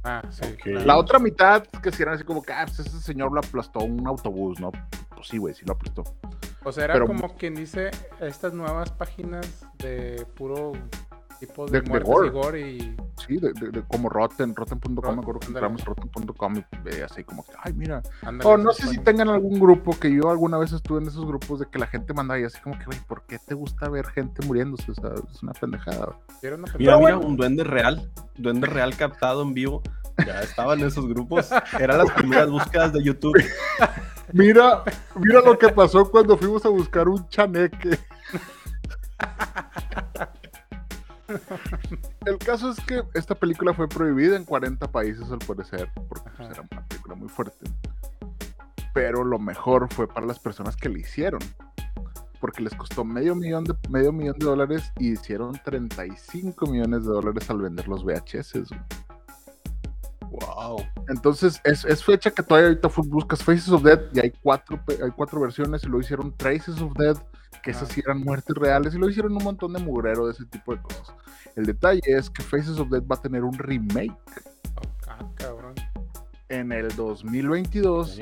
[0.06, 0.42] Ah, sí.
[0.64, 3.80] La otra mitad que si eran así como que, ah, pues ese señor lo aplastó
[3.80, 4.70] un autobús, ¿no?
[5.24, 6.04] Pues sí, güey, sí lo aplastó.
[6.64, 10.72] O sea, era pero- como quien dice estas nuevas páginas de puro
[11.40, 12.28] tipo De- de, de gore.
[12.28, 15.82] y gore y Sí, de, de- de- como Rotten, Rotten.com, Rot- me acuerdo que entramos
[15.84, 18.02] Rotten.com y eh, así como que, ay, mira.
[18.22, 21.24] ándale, O no sé si tengan algún grupo que yo alguna vez estuve en esos
[21.24, 23.88] grupos de que la gente mandaba y así como que, güey, ¿por qué te gusta
[23.88, 24.90] ver gente muriéndose?
[24.90, 26.06] O sea, es una pendejada.
[26.06, 26.98] una Mira, película.
[26.98, 28.10] mira, un duende real.
[28.36, 29.82] Duende real captado en vivo.
[30.26, 31.50] Ya estaban esos grupos.
[31.78, 33.34] Eran las primeras búsquedas de YouTube.
[34.32, 34.82] Mira,
[35.16, 37.98] mira lo que pasó cuando fuimos a buscar un chaneque.
[42.24, 46.50] El caso es que esta película fue prohibida en 40 países al parecer, porque pues,
[46.50, 47.70] era una película muy fuerte.
[48.92, 51.40] Pero lo mejor fue para las personas que le hicieron,
[52.40, 57.12] porque les costó medio millón de, medio millón de dólares y hicieron 35 millones de
[57.12, 58.70] dólares al vender los VHS.
[60.68, 60.78] Wow.
[61.08, 65.10] Entonces, es, es fecha que todavía ahorita buscas Faces of Dead y hay cuatro, hay
[65.14, 67.16] cuatro versiones y luego hicieron Traces of Dead,
[67.62, 67.92] que esas Ah.
[67.94, 70.82] sí eran muertes reales y luego hicieron un montón de mugrero de ese tipo de
[70.82, 71.12] cosas.
[71.56, 74.16] El detalle es que Faces of Dead va a tener un remake
[75.08, 75.74] Ah, cabrón.
[76.48, 78.20] en el 2022.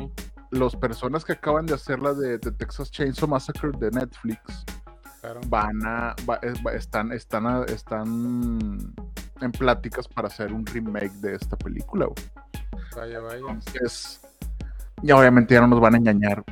[0.50, 4.40] Las personas que acaban de hacer la de, de Texas Chainsaw Massacre de Netflix
[5.22, 5.40] Claro.
[5.48, 8.92] van a, va- va- están, están, a- están
[9.42, 12.06] en pláticas para hacer un remake de esta película.
[12.06, 12.26] güey.
[12.96, 13.38] Vaya, vaya.
[13.38, 14.20] Entonces,
[15.02, 16.44] ya obviamente ya no nos van a engañar.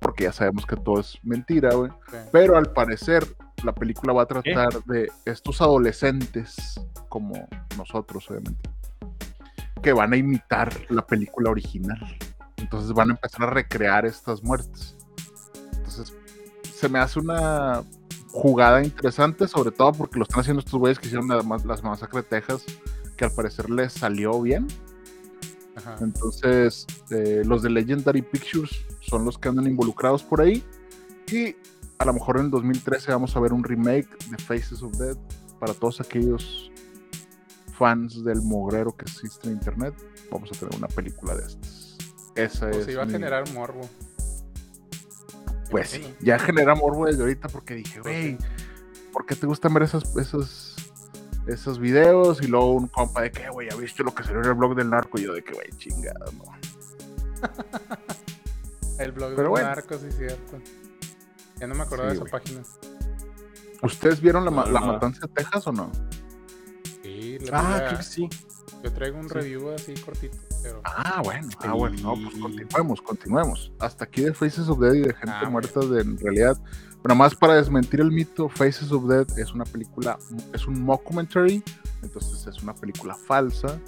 [0.00, 1.90] Porque ya sabemos que todo es mentira, güey.
[2.10, 2.16] Sí.
[2.32, 3.26] Pero al parecer,
[3.64, 8.70] la película va a tratar de estos adolescentes, como nosotros, obviamente,
[9.82, 11.98] que van a imitar la película original.
[12.56, 14.96] Entonces van a empezar a recrear estas muertes.
[15.76, 16.14] Entonces,
[16.74, 17.82] se me hace una
[18.30, 21.82] jugada interesante, sobre todo porque lo están haciendo estos güeyes que hicieron la ma- las
[21.82, 22.64] masacres de Texas,
[23.16, 24.66] que al parecer les salió bien.
[25.76, 25.96] Ajá.
[26.00, 30.62] Entonces, eh, los de Legendary Pictures son los que andan involucrados por ahí.
[31.30, 31.54] Y
[31.98, 35.16] a lo mejor en 2013 vamos a ver un remake de Faces of Dead
[35.60, 36.70] para todos aquellos
[37.78, 39.94] fans del mogrero que existe en internet.
[40.30, 41.96] Vamos a tener una película de estas.
[42.34, 42.84] Esa Pues es.
[42.86, 43.88] se iba a generar morbo.
[45.70, 48.38] Pues sí, ya genera morbo desde ahorita porque dije, güey,
[49.12, 50.76] ¿por qué te gustan ver esos, esos,
[51.46, 52.40] esos videos?
[52.42, 54.76] Y luego un compa de que, güey, ¿ya viste lo que salió en el blog
[54.76, 55.18] del narco?
[55.18, 56.44] Y yo de que, güey, chingada, no.
[58.98, 60.58] el blog del narco, sí, cierto.
[61.58, 62.62] Ya no me acordaba de esa página.
[63.82, 65.90] ¿Ustedes vieron la, la matanza de Texas o no?
[67.02, 68.28] Sí, la Ah, creo que sí.
[68.82, 70.36] Yo traigo un review así cortito.
[70.84, 73.72] Ah, bueno, ah, bueno, no, pues continuemos, continuemos.
[73.78, 76.56] Hasta aquí de Faces of Dead y de gente ah, muerta de, en realidad.
[77.02, 80.18] Pero más para desmentir el mito, Faces of Dead es una película,
[80.52, 81.62] es un mockumentary,
[82.02, 83.78] entonces es una película falsa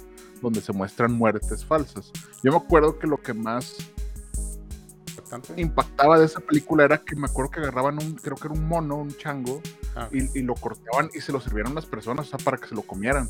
[0.41, 2.11] donde se muestran muertes falsas.
[2.43, 3.75] Yo me acuerdo que lo que más
[5.57, 8.67] impactaba de esa película era que me acuerdo que agarraban un, creo que era un
[8.67, 9.61] mono, un chango,
[9.95, 12.67] ah, y, y, lo cortaban y se lo sirvieron las personas, o sea, para que
[12.67, 13.29] se lo comieran.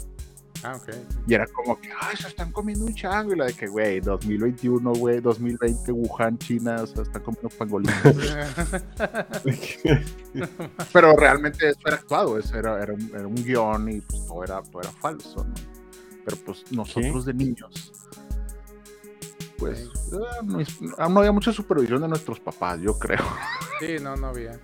[0.64, 0.90] Ah, ok.
[1.28, 3.34] Y era como que, ay, se están comiendo un chango.
[3.34, 7.96] Y la de que, güey, 2021, güey, 2020, Wuhan, China, o sea, están comiendo pangolinos.
[10.94, 14.44] Pero realmente eso era actuado, eso era, era, un, era un guion y pues todo
[14.44, 15.54] era, todo era falso, ¿no?
[16.26, 17.94] Pero pues nosotros de niños,
[19.58, 19.90] pues eh,
[20.44, 23.26] no, no había mucha supervisión de nuestros papás, yo creo.
[23.80, 24.60] Sí, no, no había.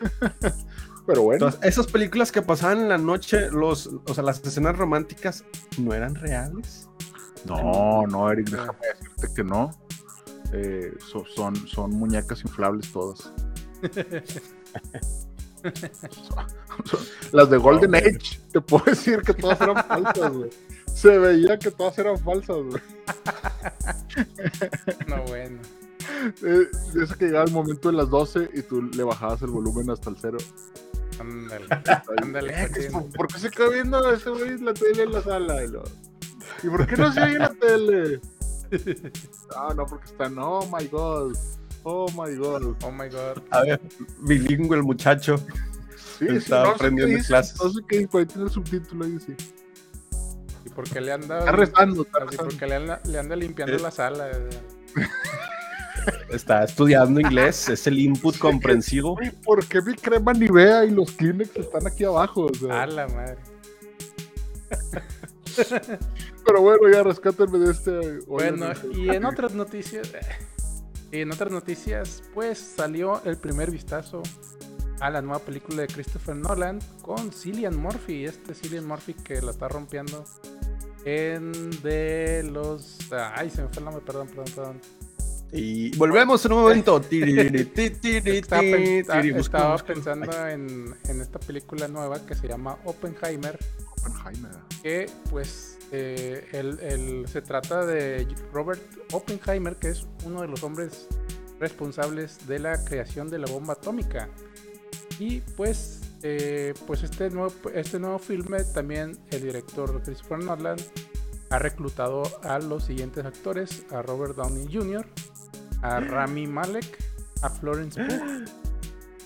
[1.10, 1.48] Pero bueno.
[1.64, 5.44] esas películas que pasaban en la noche, los, o sea, las escenas románticas,
[5.76, 6.88] ¿no eran reales?
[7.44, 9.72] No, no, Eric, déjame decirte que no.
[10.52, 10.94] Eh,
[11.34, 13.32] son, son muñecas inflables todas.
[17.32, 20.50] las de Golden Age, te puedo decir que todas eran falsas, güey.
[20.94, 22.80] Se veía que todas eran falsas, güey.
[25.08, 25.58] no, bueno.
[26.44, 26.68] Eh,
[27.02, 30.10] eso que llegaba el momento de las 12 y tú le bajabas el volumen hasta
[30.10, 30.38] el cero.
[31.20, 31.66] Ándale,
[32.22, 32.62] ándale.
[32.62, 35.64] Eh, ¿Por qué se queda viendo ese güey la tele en la sala?
[35.64, 38.20] ¿Y, por qué no se oye la tele?
[39.56, 41.36] Ah, no, porque está oh my god.
[41.82, 42.76] Oh my god.
[42.84, 43.42] Oh my god.
[43.50, 43.80] A ver,
[44.20, 45.36] bilingüe el muchacho.
[46.18, 47.60] Sí, está aprendiendo clases.
[47.60, 49.34] No sé qué, puede tener subtítulo ahí, sí.
[50.64, 51.40] ¿Y por qué le anda.
[51.40, 52.44] Está rezando, está rezando.
[52.44, 54.30] Porque le anda, le anda limpiando la sala.
[56.32, 59.18] Está estudiando inglés, es el input comprensivo.
[59.44, 62.46] ¿Por qué mi crema Nivea y los Kleenex están aquí abajo?
[62.46, 63.38] O A la madre.
[66.46, 68.18] Pero bueno, ya rescátenme de este.
[68.26, 70.12] Bueno, y en otras noticias.
[71.12, 74.22] Y en otras noticias, pues salió el primer vistazo
[75.00, 78.26] a la nueva película de Christopher Nolan con Cillian Murphy.
[78.26, 80.24] Este Cillian Murphy que la está rompiendo
[81.04, 82.98] en de los.
[83.12, 84.80] Ay, se me fue el nombre, perdón, perdón, perdón.
[85.52, 87.00] Y volvemos en un momento.
[89.10, 93.58] estaba, pensando en, esta película nueva que se llama Oppenheimer.
[93.98, 94.52] Oppenheimer.
[94.82, 98.80] Que pues eh, se trata de Robert
[99.12, 101.08] Oppenheimer, que es uno de los hombres
[101.58, 104.28] responsables de la creación de la bomba atómica.
[105.18, 110.78] Y pues, eh, pues este, nuevo, este nuevo filme también el director Christopher Nolan
[111.50, 115.06] ha reclutado a los siguientes actores, a Robert Downey Jr.,
[115.82, 116.98] a Rami Malek,
[117.42, 118.44] a Florence Pugh,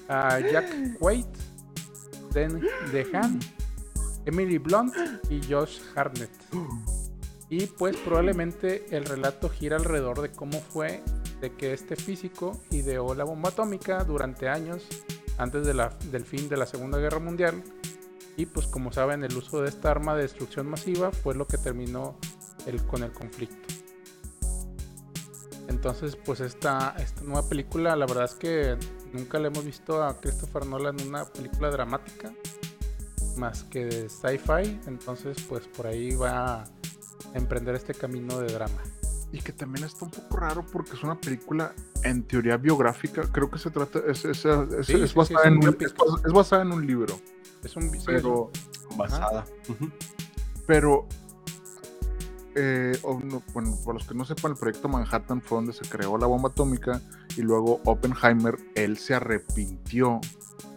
[0.09, 1.39] a Jack White,
[2.33, 2.61] Den
[2.93, 3.39] DeHaan,
[4.25, 4.95] Emily Blunt
[5.31, 6.31] y Josh Hartnett.
[7.51, 11.03] Y pues probablemente el relato gira alrededor de cómo fue
[11.41, 14.83] de que este físico ideó la bomba atómica durante años
[15.37, 17.63] antes del fin de la Segunda Guerra Mundial.
[18.37, 21.59] Y pues como saben, el uso de esta arma de destrucción masiva fue lo que
[21.59, 22.19] terminó
[22.67, 23.75] el, con el conflicto.
[25.69, 28.77] Entonces, pues esta, esta nueva película, la verdad es que
[29.13, 32.33] nunca le hemos visto a Christopher Nolan en una película dramática,
[33.37, 34.81] más que de sci-fi.
[34.87, 36.65] Entonces, pues por ahí va a
[37.35, 38.83] emprender este camino de drama.
[39.33, 43.23] Y que también está un poco raro porque es una película en teoría biográfica.
[43.33, 47.19] Creo que se trata, es, es, es, basada, en un, es, basada en un libro.
[47.65, 48.51] Es un pero
[48.97, 49.45] basada.
[50.67, 51.07] Pero
[52.55, 53.43] eh, bueno,
[53.85, 57.01] para los que no sepan, el proyecto Manhattan fue donde se creó la bomba atómica
[57.37, 60.21] y luego Oppenheimer, él se arrepintió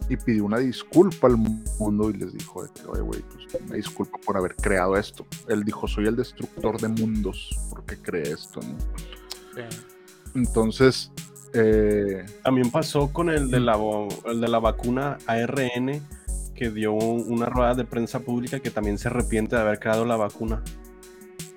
[0.08, 4.36] y pidió una disculpa al mundo y les dijo, oye, güey, pues una disculpa por
[4.36, 5.26] haber creado esto.
[5.48, 8.76] Él dijo, soy el destructor de mundos porque creé esto, ¿no?
[10.34, 11.12] Entonces...
[11.54, 13.78] Eh, También pasó con el de, la,
[14.26, 16.02] el de la vacuna ARN
[16.58, 20.16] que dio una rueda de prensa pública que también se arrepiente de haber creado la
[20.16, 20.62] vacuna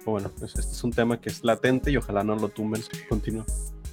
[0.06, 2.82] bueno, pues este es un tema que es latente y ojalá no lo tumben.
[3.08, 3.46] Continúa.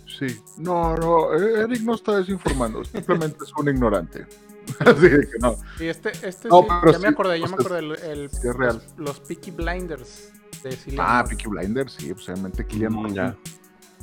[0.06, 4.26] Sí, no, no, eh, Eric no está desinformando, simplemente es un ignorante.
[4.80, 5.56] Así que no.
[5.78, 8.82] Y este, este no, sí, ya me acordé, ya me acordé, el, el es real.
[8.96, 10.32] Los, Peaky Blinders
[10.62, 13.36] de Ah, Peaky Blinders, sí, pues obviamente Killian mm, ya.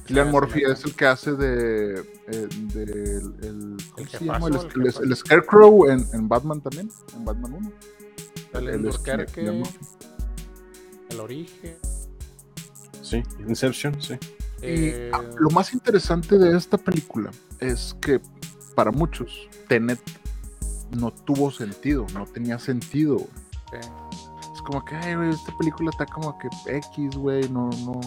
[0.07, 1.99] Cillian Murphy es el que hace de.
[2.27, 4.47] eh, de el, el- ¿Cómo se llama?
[4.47, 6.89] El, el el- el Scarecrow en, en Batman también.
[7.15, 7.71] En Batman 1.
[8.51, 9.79] Sale Él en es Cillian Burquerque, Murphy.
[11.09, 11.77] El Origen.
[13.01, 14.13] Sí, Inception, sí.
[14.61, 17.29] Y eh, ah, lo más interesante de esta película
[17.59, 18.19] es que
[18.75, 19.99] para muchos Tenet
[20.97, 23.17] no tuvo sentido, no tenía sentido.
[23.73, 26.47] Es como que, ay, güey, esta película está como que
[26.77, 27.99] X, güey, no, no.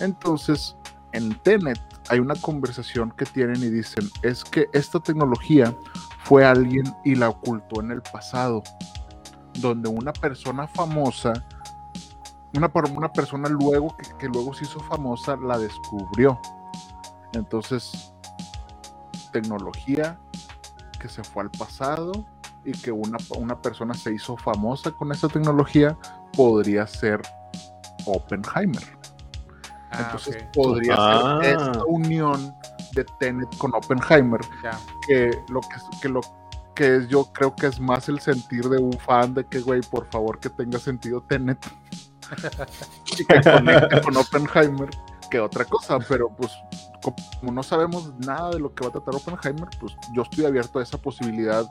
[0.00, 0.74] Entonces,
[1.12, 1.80] en Tenet
[2.10, 5.74] hay una conversación que tienen y dicen, es que esta tecnología
[6.24, 8.62] fue alguien y la ocultó en el pasado,
[9.60, 11.32] donde una persona famosa,
[12.54, 16.40] una, per- una persona luego que, luego se hizo famosa, la descubrió.
[17.34, 18.12] Entonces,
[19.32, 20.18] tecnología
[21.00, 22.26] que se fue al pasado
[22.64, 25.96] y que una, una persona se hizo famosa con esa tecnología
[26.36, 27.22] podría ser
[28.06, 28.97] Oppenheimer.
[29.98, 31.38] Ah, Entonces podría Ah.
[31.42, 32.54] ser esta unión
[32.94, 34.40] de Tenet con Oppenheimer,
[35.06, 36.20] que lo que, que lo
[36.74, 39.80] que es, yo creo que es más el sentir de un fan de que, güey,
[39.82, 41.58] por favor que tenga sentido Tenet
[43.18, 44.88] y que conecte con Oppenheimer
[45.30, 46.50] que otra cosa, pero pues
[47.40, 50.78] como no sabemos nada de lo que va a tratar Oppenheimer, pues yo estoy abierto
[50.78, 51.64] a esa posibilidad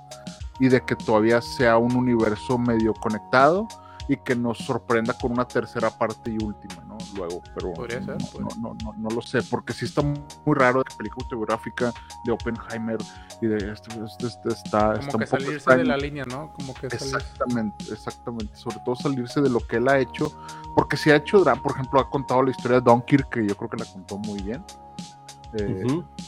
[0.60, 3.68] y de que todavía sea un universo medio conectado
[4.08, 6.98] y que nos sorprenda con una tercera parte y última, ¿no?
[7.16, 8.56] Luego, pero Podría ser, no, podría.
[8.62, 11.94] no, no, no, no lo sé, porque sí está muy raro la película autobiográfica
[12.26, 12.98] de Oppenheimer
[13.42, 15.80] y de este, este, este está, Como que salirse extraño.
[15.80, 16.52] de la línea, ¿no?
[16.54, 17.18] Como que salirse.
[17.18, 18.56] Exactamente, exactamente.
[18.56, 20.32] Sobre todo salirse de lo que él ha hecho.
[20.76, 23.56] Porque si ha hecho drama, por ejemplo, ha contado la historia de Dunkirk, que yo
[23.58, 24.64] creo que la contó muy bien.
[25.54, 25.84] Eh.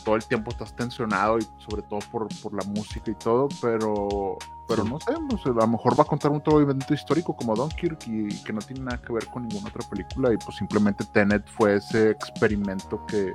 [0.05, 4.37] Todo el tiempo estás tensionado y sobre todo por, por la música y todo, pero,
[4.67, 4.89] pero Sí.
[4.89, 8.07] no sé, pues, a lo mejor va a contar un todo evento histórico como Dunkirk
[8.07, 11.45] y, que no tiene nada que ver con ninguna otra película y pues simplemente Tenet
[11.49, 13.33] fue ese experimento que,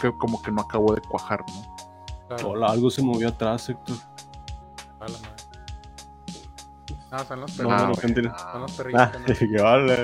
[0.00, 1.76] que como que no acabó de cuajar, ¿no?
[2.28, 3.96] Claro, Hola, algo se movió atrás, Héctor.
[5.00, 5.30] a la madre.
[7.10, 7.78] No, son los No, perritos.
[7.80, 8.48] no, güey, gente- ah.
[8.52, 9.00] Son los perritos.
[9.00, 9.96] Ah, que no- que hola.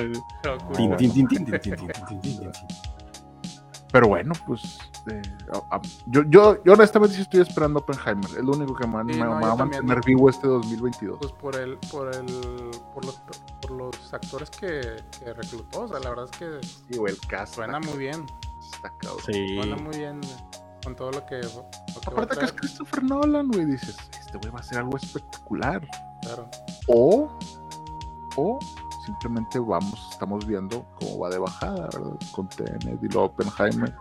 [0.43, 0.97] pero Tin, curioso.
[0.97, 2.53] tin, tin, tin, tin, tin, tin, tin, tin, tin, tin.
[3.95, 4.77] Pero bueno, pues
[5.09, 5.23] eh,
[5.71, 8.25] a- a- yo, yo, yo honestamente sí estoy esperando Oppenheimer.
[8.25, 11.19] Es lo único que me, Sí, me- no, me va a mantener vivo este 2022.
[11.21, 12.27] Pues por el, por el,
[12.93, 13.15] por los,
[13.63, 14.81] por los actores que,
[15.21, 16.59] que reclutó, o sea, la verdad es que
[16.91, 18.27] Sí, güey, el cast suena está, muy bien,
[18.75, 19.21] está cabrón.
[19.27, 19.57] Sí.
[19.59, 20.21] suena muy bien
[20.83, 24.51] con todo lo que, lo que Aparte que es Christopher Nolan, güey, dices, este güey
[24.51, 25.87] va a hacer algo espectacular.
[26.23, 26.49] claro.
[26.89, 27.39] O,
[28.35, 28.59] o
[29.05, 32.17] simplemente vamos, estamos viendo cómo va de bajada, ¿verdad?
[32.33, 33.95] Con Tenet y luego Oppenheimer.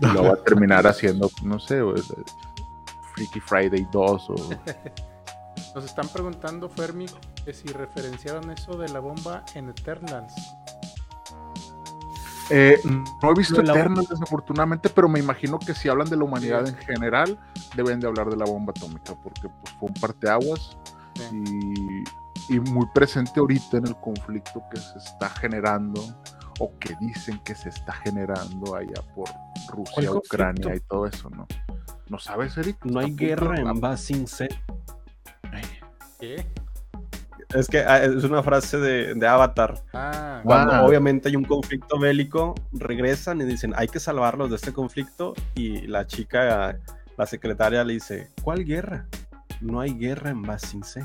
[0.00, 1.80] Y lo va a terminar haciendo, no sé,
[3.14, 4.34] Freaky Friday 2 o...
[5.74, 7.06] Nos están preguntando, Fermi,
[7.44, 10.32] que si referenciaron eso de la bomba en Eternals.
[12.50, 16.24] Eh, no he visto de Eternals, desafortunadamente, pero me imagino que si hablan de la
[16.24, 17.38] humanidad en general,
[17.76, 20.76] deben de hablar de la bomba atómica, porque pues, fue un parteaguas
[21.14, 21.44] Sí.
[21.44, 22.04] y,
[22.50, 26.02] y muy presente ahorita en el conflicto que se está generando
[26.58, 29.28] o que dicen que se está generando allá por
[29.68, 31.46] Rusia, ¿Cuál Ucrania y todo eso, ¿no?
[32.08, 32.84] ¿No sabes, Eric?
[32.84, 34.48] No hay guerra en Basing C.
[36.18, 36.44] ¿Qué?
[37.54, 39.74] Es que ah, es una frase de, de Avatar.
[39.92, 40.84] Ah, Cuando Ah.
[40.84, 45.34] obviamente hay un conflicto bélico, regresan y dicen, hay que salvarlos de este conflicto.
[45.54, 46.78] Y la chica,
[47.16, 49.06] la secretaria le dice, ¿cuál guerra?
[49.60, 51.04] No hay guerra en Basing C.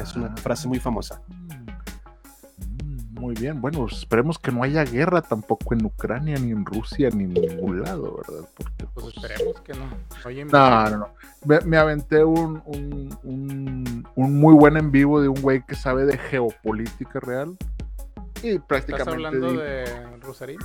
[0.00, 0.36] Es una Ah.
[0.36, 1.20] frase muy famosa.
[1.28, 1.64] Mm,
[3.20, 7.24] Muy bien, bueno, esperemos que no haya guerra tampoco en Ucrania, ni en Rusia, ni
[7.24, 8.46] en ningún lado, ¿verdad?
[8.54, 9.84] Porque, pues pues, esperemos que no.
[10.26, 11.08] Oye, No, no, no.
[11.46, 15.74] Me, me aventé un, un, un- un muy buen en vivo de un güey que
[15.74, 17.56] sabe de geopolítica real.
[18.42, 19.10] Y ¿estás prácticamente.
[19.10, 20.58] hablando di- de Rosarín?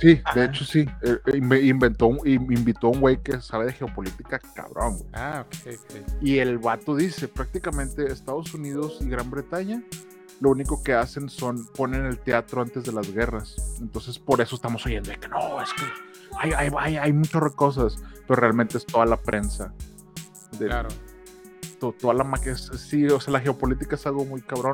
[0.00, 0.80] Sí, de hecho sí.
[1.02, 4.98] Eh, eh, inve- inventó, un- in- invitó a un güey que sabe de geopolítica cabrón,
[4.98, 5.10] güey.
[5.14, 6.22] Ah, ok, ok.
[6.22, 9.82] Y el vato dice: prácticamente Estados Unidos y Gran Bretaña.
[10.40, 13.54] Lo único que hacen son ponen el teatro antes de las guerras.
[13.80, 15.82] Entonces, por eso estamos oyendo de que no, es que
[16.38, 17.96] hay, hay, hay, hay muchas cosas.
[18.26, 19.72] Pero realmente es toda la prensa.
[20.58, 20.88] Claro.
[21.78, 24.72] to- toda la maquia, sí, o sea, la geopolítica es algo muy cabrón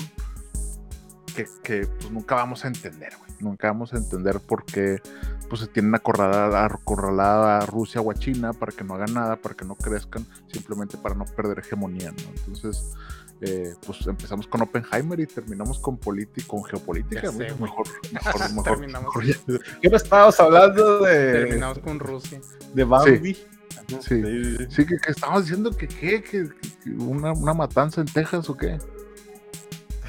[1.35, 3.30] que, que, pues, nunca vamos a entender, güey.
[3.41, 5.01] Nunca vamos a entender por qué
[5.49, 9.37] pues se tienen acorralada, acorralada a Rusia o a China para que no hagan nada,
[9.37, 12.31] para que no crezcan, simplemente para no perder hegemonía, ¿no?
[12.37, 12.93] Entonces,
[13.41, 17.33] eh, pues empezamos con Oppenheimer y terminamos con política, con geopolítica.
[17.33, 17.89] Sé, mejor, mejor,
[18.55, 19.17] mejor, Terminamos.
[19.17, 19.63] mejor.
[19.81, 22.41] ¿Qué no estábamos hablando de, Terminamos con Rusia.
[22.75, 23.35] de Bambi?
[23.35, 24.23] Sí.
[24.69, 26.23] Sí, que, que estábamos diciendo que, ¿qué?
[26.23, 26.49] que,
[26.85, 28.79] que una, una matanza en Texas o qué.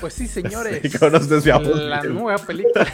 [0.01, 0.81] Pues sí, señores.
[0.81, 2.15] Sí, cómo nos desviamos la bien.
[2.15, 2.87] nueva película.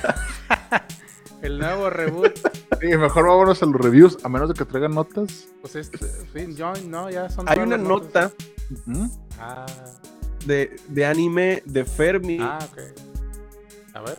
[1.42, 2.34] el nuevo reboot.
[2.80, 5.48] Sí, mejor vámonos a los reviews, a menos de que traigan notas.
[5.62, 5.98] Pues este,
[6.34, 8.32] sí, yo, no, ya son Hay una nota.
[9.40, 9.66] Ah,
[10.46, 12.38] de, de anime de Fermi.
[12.42, 12.78] ah, ok.
[13.96, 14.18] A ver.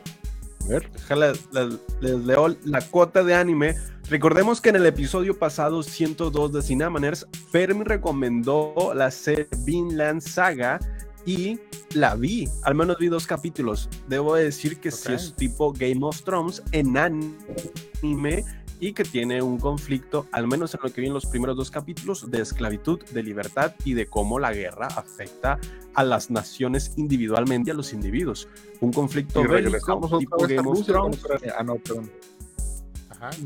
[0.65, 0.91] A ver.
[0.93, 3.77] Déjala- la- les leo la cuota de anime.
[4.11, 10.81] Recordemos que en el episodio pasado 102 de Cinemaners, Fermi recomendó la serie Vinland Saga
[11.29, 11.61] y
[11.93, 12.49] la vi.
[12.63, 13.91] Al menos vi dos capítulos.
[14.09, 15.15] Debo decir que sí Ok.
[15.15, 18.45] es tipo Game of Thrones en anime
[18.81, 21.71] y que tiene un conflicto, al menos en lo que vi en los primeros dos
[21.71, 25.59] capítulos, de esclavitud, de libertad y de cómo la guerra afecta
[25.95, 28.49] a las naciones individualmente y a los individuos.
[28.81, 31.21] Un conflicto bélico tipo Game of Thrones.
[31.59, 32.11] Ah, no, perdón.
[33.11, 33.31] Ajá.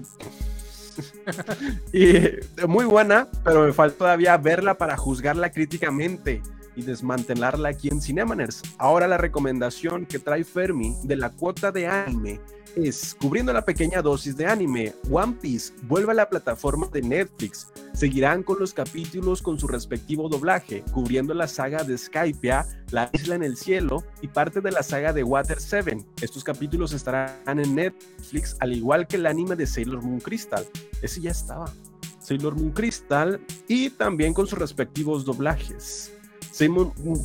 [1.90, 6.42] Y eh, muy buena, pero me falta todavía verla para juzgarla críticamente
[6.76, 8.62] y desmantelarla aquí en Cinemaners.
[8.78, 12.40] Ahora la recomendación que trae Fermi de la cuota de anime
[12.76, 14.94] es cubriendo la pequeña dosis de anime.
[15.10, 17.68] One Piece vuelve a la plataforma de Netflix.
[17.92, 23.34] Seguirán con los capítulos con su respectivo doblaje, cubriendo la saga de Skypiea, La Isla
[23.34, 25.98] en el Cielo y parte de la saga de Water 7.
[26.20, 30.66] Estos capítulos estarán en Netflix, al igual que el anime de Sailor Moon Crystal.
[31.02, 31.72] Ese ya estaba.
[32.20, 36.12] Sailor Moon Crystal y también con sus respectivos doblajes.
[36.52, 37.16] Sailor Moon,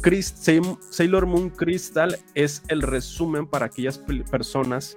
[0.90, 3.98] Sailor- Crystal es el resumen para aquellas
[4.32, 4.96] personas,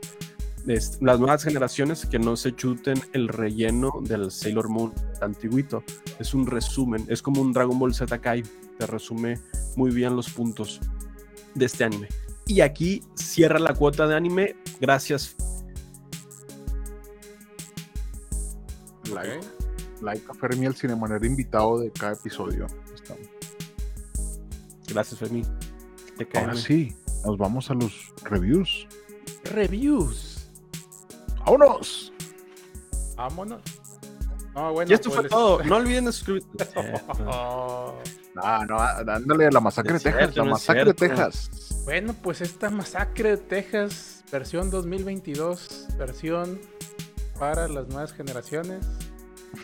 [0.67, 5.83] es- las nuevas generaciones que no se chuten el relleno del Sailor Moon antiguito.
[6.19, 8.43] Es un resumen, es como un Dragon Ball Z Kai,
[8.79, 9.39] te resume
[9.77, 10.81] muy bien los puntos
[11.55, 12.09] de este anime.
[12.47, 14.57] Y aquí cierra la cuota de anime.
[14.81, 15.37] Gracias.
[19.13, 19.41] Like,
[20.03, 22.67] like a Fermi, el cinemanero invitado de cada episodio.
[22.95, 23.17] Está-
[24.93, 25.43] Gracias, Fermi.
[26.17, 26.61] Te Ahora cae.
[26.63, 28.87] sí, nos vamos a los reviews.
[29.45, 30.49] Reviews.
[31.47, 32.13] ¡Vámonos!
[33.17, 33.63] Vámonos.
[34.55, 35.63] No, bueno, Y esto pues fue les- todo.
[35.65, 36.49] No olviden suscribirse.
[37.27, 37.95] Oh.
[38.35, 40.95] No, no, ándale a la masacre de Texas, cierto, la masacre de.
[40.95, 41.51] Texas.
[41.85, 46.61] Bueno, pues esta masacre de Texas, versión 2022, versión
[47.39, 48.87] para las nuevas generaciones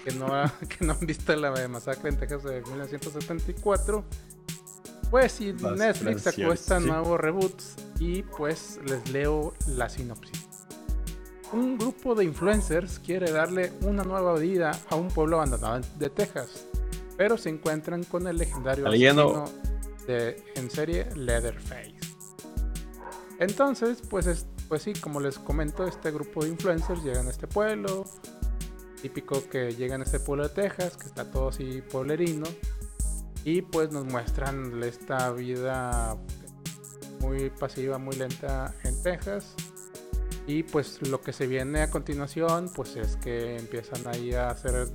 [0.04, 4.04] que no, ha- que no han visto la masacre en Texas de 1974.
[5.10, 6.86] Pues si Netflix sacó transiciones, esta sí.
[6.86, 10.46] nuevo reboots y pues les leo la sinopsis.
[11.52, 16.66] Un grupo de influencers quiere darle una nueva vida a un pueblo abandonado de Texas,
[17.16, 19.44] pero se encuentran con el legendario asesino
[20.06, 21.94] de, en serie Leatherface.
[23.38, 27.46] Entonces, pues, es, pues sí, como les comento, este grupo de influencers llegan a este
[27.46, 28.04] pueblo,
[29.00, 32.46] típico que llegan a este pueblo de Texas, que está todo así pueblerino,
[33.46, 36.16] y pues nos muestran esta vida
[37.20, 39.54] muy pasiva, muy lenta en Texas.
[40.48, 44.88] Y pues lo que se viene a continuación, pues es que empiezan ahí a hacer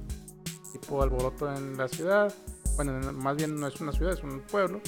[0.74, 2.34] tipo alboroto en la ciudad.
[2.76, 4.82] Bueno, en- más bien no es una ciudad, es un pueblo.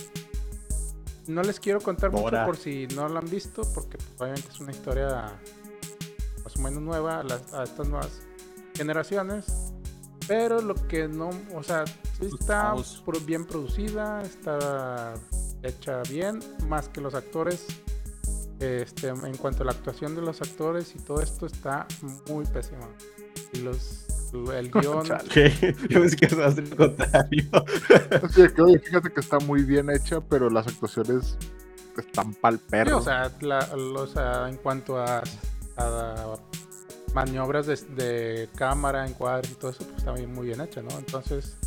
[1.27, 4.59] No les quiero contar mucho por si no lo han visto, porque pues, obviamente es
[4.59, 5.33] una historia
[6.43, 8.21] más o menos nueva a, las- a estas nuevas
[8.75, 9.45] generaciones.
[10.35, 13.03] Pero lo que no, o sea, sí está Vamos.
[13.05, 15.13] pro- bien producida, está
[15.61, 17.67] hecha bien, más que los actores.
[18.59, 21.85] Este, en cuanto a la actuación de los actores y todo esto está
[22.27, 22.89] muy pésimo.
[23.53, 24.05] Y los
[24.55, 25.03] el guion.
[25.31, 25.75] ¿Qué?
[25.89, 27.43] Yo pensé que hacer el contrario.
[28.23, 31.37] Así que, oye, fíjate que está muy bien hecha, pero las actuaciones
[31.95, 35.21] están pal Sí, o sea, la- o sea, en cuanto a,
[35.77, 36.35] a
[37.13, 40.97] maniobras de, de cámara, encuadres y todo eso, pues está muy bien hecha, ¿no?
[40.97, 41.57] Entonces,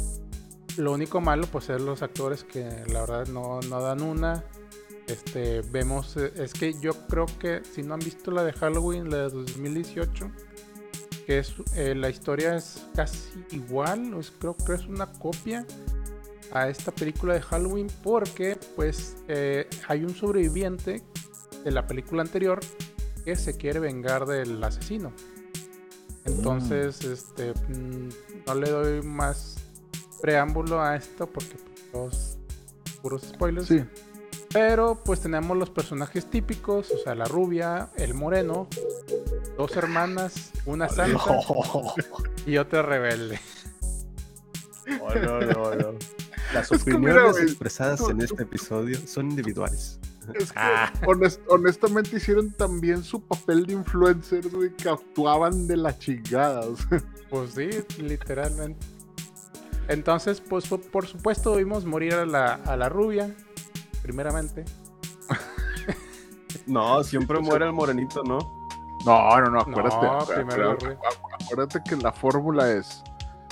[0.76, 4.44] lo único malo, pues, es los actores que la verdad no, no dan una.
[5.06, 9.08] Este, vemos, eh, es que yo creo que si no han visto la de Halloween,
[9.08, 10.30] la de 2018,
[11.26, 15.64] que es eh, la historia es casi igual, creo que es una copia
[16.52, 21.02] a esta película de Halloween porque pues eh, hay un sobreviviente
[21.64, 22.60] de la película anterior
[23.24, 25.12] que se quiere vengar del asesino.
[26.26, 28.08] Entonces, este mm,
[28.46, 29.56] no le doy más
[30.20, 32.38] preámbulo a esto porque pues, todos
[33.02, 33.68] puros spoilers.
[33.68, 33.84] Sí,
[34.52, 38.68] Pero pues tenemos los personajes típicos, o sea, la rubia, el moreno,
[39.56, 41.20] dos hermanas, una santa
[42.46, 43.38] y otra rebelde.
[45.00, 45.92] Oh, no, no, no.
[46.54, 49.98] Las opiniones mira, expresadas tú- en tú- este episodio son individuales.
[50.34, 50.92] Es que Ah.
[51.06, 56.60] honest- honestamente hicieron también su papel de influencers, güey, que actuaban de la chingada.
[56.60, 57.02] o sea.
[57.30, 57.68] Pues sí,
[58.02, 58.86] literalmente.
[59.88, 63.34] Entonces, pues por supuesto vimos morir a la, a la rubia,
[64.02, 64.64] primeramente.
[66.66, 68.38] No, siempre muere el morenito, ¿no?
[69.04, 69.96] No, no, no, acuérdate.
[70.06, 70.76] No, primero
[71.40, 73.02] acuérdate que la fórmula es: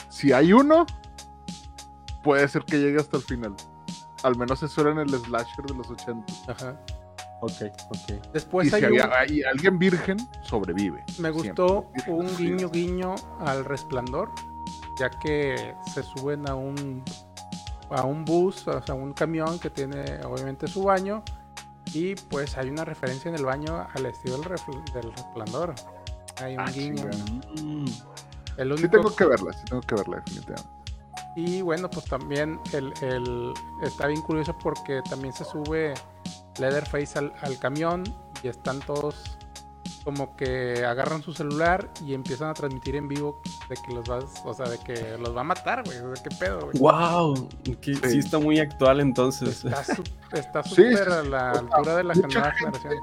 [0.09, 0.87] si hay uno,
[2.25, 3.55] puede ser que llegue hasta el final.
[4.25, 6.33] Al menos eso era en el slasher de los 80.
[6.49, 6.77] Ajá.
[7.41, 7.53] Ok,
[7.91, 8.33] ok.
[8.33, 11.01] Después y si hay un- había- hay alguien virgen, sobrevive.
[11.19, 11.31] Me Siempre.
[11.33, 12.45] gustó un Sí.
[12.49, 14.31] guiño guiño al resplandor,
[14.99, 17.03] ya que se suben a un
[17.91, 21.23] a un bus, o sea, un camión que tiene obviamente su baño
[21.93, 25.75] y pues hay una referencia en el baño al estilo del, refl- del resplandor.
[26.43, 27.05] Hay un Ah, guiño.
[27.63, 28.03] Mm, Sí
[28.57, 30.71] El único tengo que verla, sí tengo que verla definitivamente.
[31.37, 35.95] Y bueno, pues también el, el- está bien curioso porque también se sube
[36.59, 38.05] Leatherface al, al camión
[38.43, 39.17] y están todos
[40.05, 44.25] como que agarran su celular y empiezan a transmitir en vivo de que los vas,
[44.45, 45.97] o sea, de que los va a matar, güey.
[45.99, 46.79] O sea, ¿Qué pedo, güey?
[46.79, 47.49] Wow,
[47.81, 48.19] que sí.
[48.19, 49.65] está muy actual entonces.
[49.65, 52.95] Está su- está Sí, súper sí, a la altura de la nueva generación.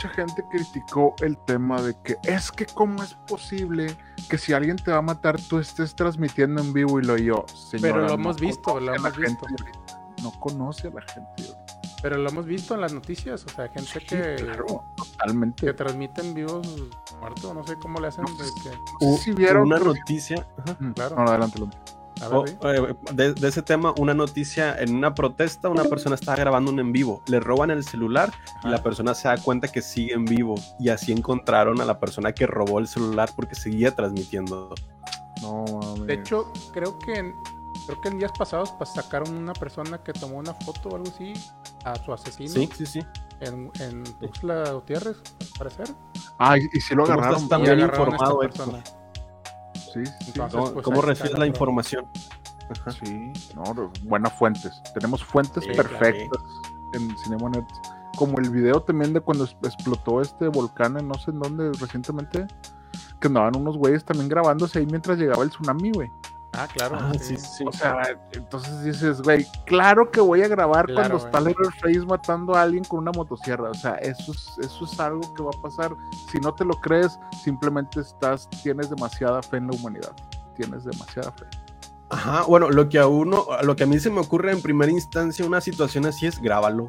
[0.00, 3.96] Mucha gente criticó el tema de que es que cómo es posible
[4.30, 7.44] que si alguien te va a matar tú estés transmitiendo en vivo y lo yo.
[7.52, 9.44] Señora, Pero lo no hemos visto, lo hemos visto.
[9.48, 9.64] gente
[10.22, 11.28] No conoce a la gente.
[11.42, 11.80] ahorita.
[12.00, 15.66] Pero lo hemos visto en las noticias, o sea, gente Sí, que, claro, totalmente.
[15.66, 18.24] que transmite en vivo sus muertos, no sé cómo le hacen.
[18.24, 18.30] de
[18.62, 20.46] que- No sé si vieron una noticia.
[20.58, 20.78] ajá.
[20.94, 21.16] Claro.
[21.16, 21.78] No, no, adelante, adelante.
[22.22, 22.52] A ver, Oh, di.
[22.62, 26.78] eh, de, de ese tema, una noticia en una protesta, una persona estaba grabando un
[26.80, 28.32] en vivo, le roban el celular
[28.64, 31.98] y la persona se da cuenta que sigue en vivo y así encontraron a la
[32.00, 34.74] persona que robó el celular porque seguía transmitiendo.
[35.42, 36.06] No, mames.
[36.06, 37.34] De hecho, creo que en,
[37.86, 41.08] creo que en días pasados pues, sacaron una persona que tomó una foto o algo
[41.08, 41.32] así
[41.84, 43.00] a su asesino Sí, sí, sí.
[43.40, 45.88] en, en Tuxtla Gutiérrez, al parecer.
[46.40, 47.36] Ah, y, y si lo ¿Cómo agarraron.
[47.44, 48.82] estás tan bien informado, persona.
[49.92, 52.06] Sí, sí, Entonces, ¿Cómo, pues, cómo recibes la información?
[52.70, 52.90] Ajá.
[52.90, 53.32] sí.
[53.54, 54.72] No, buenas fuentes.
[54.94, 56.42] Tenemos fuentes Sí, perfectas
[56.94, 57.80] en Cinema Nerds.
[58.16, 62.46] Como el video también de cuando explotó este volcán en no sé en dónde recientemente.
[63.20, 66.10] Que andaban unos güeyes también grabándose ahí mientras llegaba el tsunami, güey.
[66.52, 66.96] Ah, claro.
[67.00, 67.36] Ah, sí.
[67.36, 67.64] sí, sí.
[67.66, 71.54] O sea, entonces dices, güey, claro que voy a grabar Claro, cuando está güey.
[71.54, 73.70] Leatherface matando a alguien con una motosierra.
[73.70, 75.94] O sea, eso es, eso es algo que va a pasar.
[76.32, 80.12] Si no te lo crees, simplemente estás, tienes demasiada fe en la humanidad.
[80.56, 81.44] Tienes demasiada fe.
[82.10, 84.90] Ajá, bueno, lo que a uno, lo que a mí se me ocurre en primera
[84.90, 86.88] instancia una situación así es grábalo.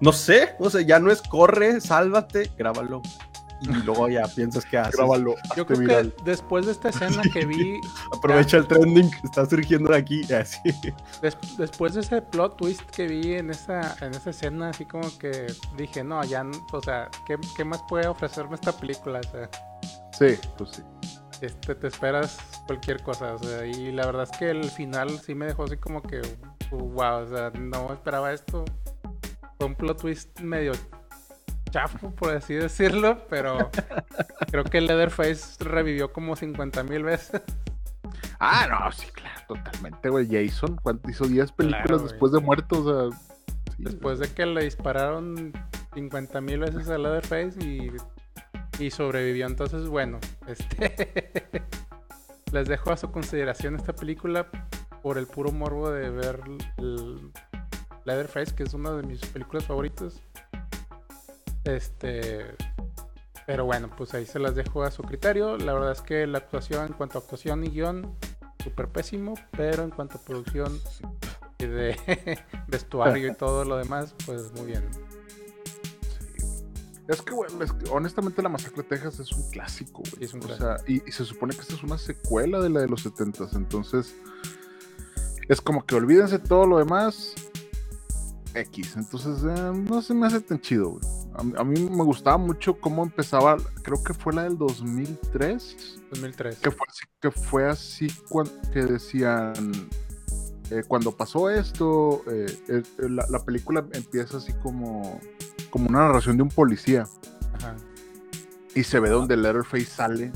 [0.00, 3.00] No sé, o sea, ya no es corre, sálvate, grábalo.
[3.60, 4.96] Y luego ya piensas que haces.
[4.96, 6.14] Grábalo, Yo creo viral.
[6.14, 7.80] que después de esta escena que vi,
[8.16, 10.22] Aprovecha el trending que está surgiendo de aquí.
[10.32, 10.58] Así.
[11.22, 15.16] des- después de ese plot twist que vi en esa, en esa escena, así como
[15.18, 15.46] que
[15.76, 19.20] dije, no, ya, o sea, ¿qué, qué más puede ofrecerme esta película?
[19.20, 19.50] O sea,
[20.18, 20.82] Sí, pues sí.
[21.40, 25.34] este, te esperas cualquier cosa, o sea, y la verdad es que el final sí
[25.34, 26.20] me dejó así como que,
[26.70, 28.64] wow, o sea, no esperaba esto.
[29.58, 30.72] Fue un plot twist medio
[31.70, 33.70] chafo, por así decirlo, pero
[34.50, 37.42] creo que Leatherface revivió como 50 mil veces.
[38.38, 40.26] Ah, no, sí, claro, totalmente, güey.
[40.30, 42.82] Jason, ¿cuánto hizo 10 películas Claro, después de muerto?
[42.82, 43.18] O sea,
[43.76, 45.52] sí, Después de que le dispararon
[45.94, 47.92] 50 mil veces a Leatherface y,
[48.82, 49.46] y sobrevivió.
[49.46, 50.94] Entonces, bueno, este
[52.52, 54.46] les dejo a su consideración esta película
[55.02, 56.40] por el puro morbo de ver
[56.78, 57.30] el
[58.04, 60.20] Leatherface, que es una de mis películas favoritas.
[61.64, 62.44] Este.
[63.46, 65.56] Pero bueno, pues ahí se las dejo a su criterio.
[65.56, 68.16] La verdad es que la actuación, en cuanto a actuación y guion,
[68.62, 69.34] súper pésimo.
[69.52, 70.80] Pero en cuanto a producción
[71.58, 72.38] y de
[72.68, 74.84] vestuario y todo lo demás, pues muy bien.
[77.08, 80.12] Es que, güey, es que, honestamente, La Masacre de Texas es un clásico, güey.
[80.18, 82.70] Sí, es un O sea, y, y se supone que esta es una secuela de
[82.70, 84.14] la de los 70 Entonces,
[85.48, 87.34] es como que olvídense todo lo demás.
[88.54, 88.96] X.
[88.96, 91.02] Entonces, eh, no se me hace tan chido, güey.
[91.34, 93.56] A, mí- a mí me gustaba mucho cómo empezaba.
[93.82, 95.98] Creo que fue la del 2003.
[96.10, 96.56] 2003.
[96.58, 98.08] que fue así, que fue así
[98.72, 99.52] que decían
[100.70, 105.20] eh, cuando pasó esto eh, eh, la, la película empieza así como
[105.70, 107.06] como una narración de un policía
[107.54, 107.76] Ajá.
[108.74, 110.32] y se ve donde Letterface sale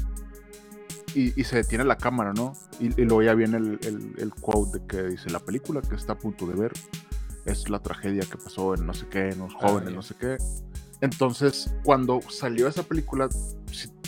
[1.15, 2.53] y, y se detiene la cámara, ¿no?
[2.81, 5.95] Y, y luego ya viene el, el, el quote de que dice la película que
[5.95, 6.73] está a punto de ver
[7.45, 9.97] es la tragedia que pasó en no sé qué, en los jóvenes, ya.
[9.97, 10.37] no sé qué.
[11.01, 13.29] Entonces, cuando salió esa película,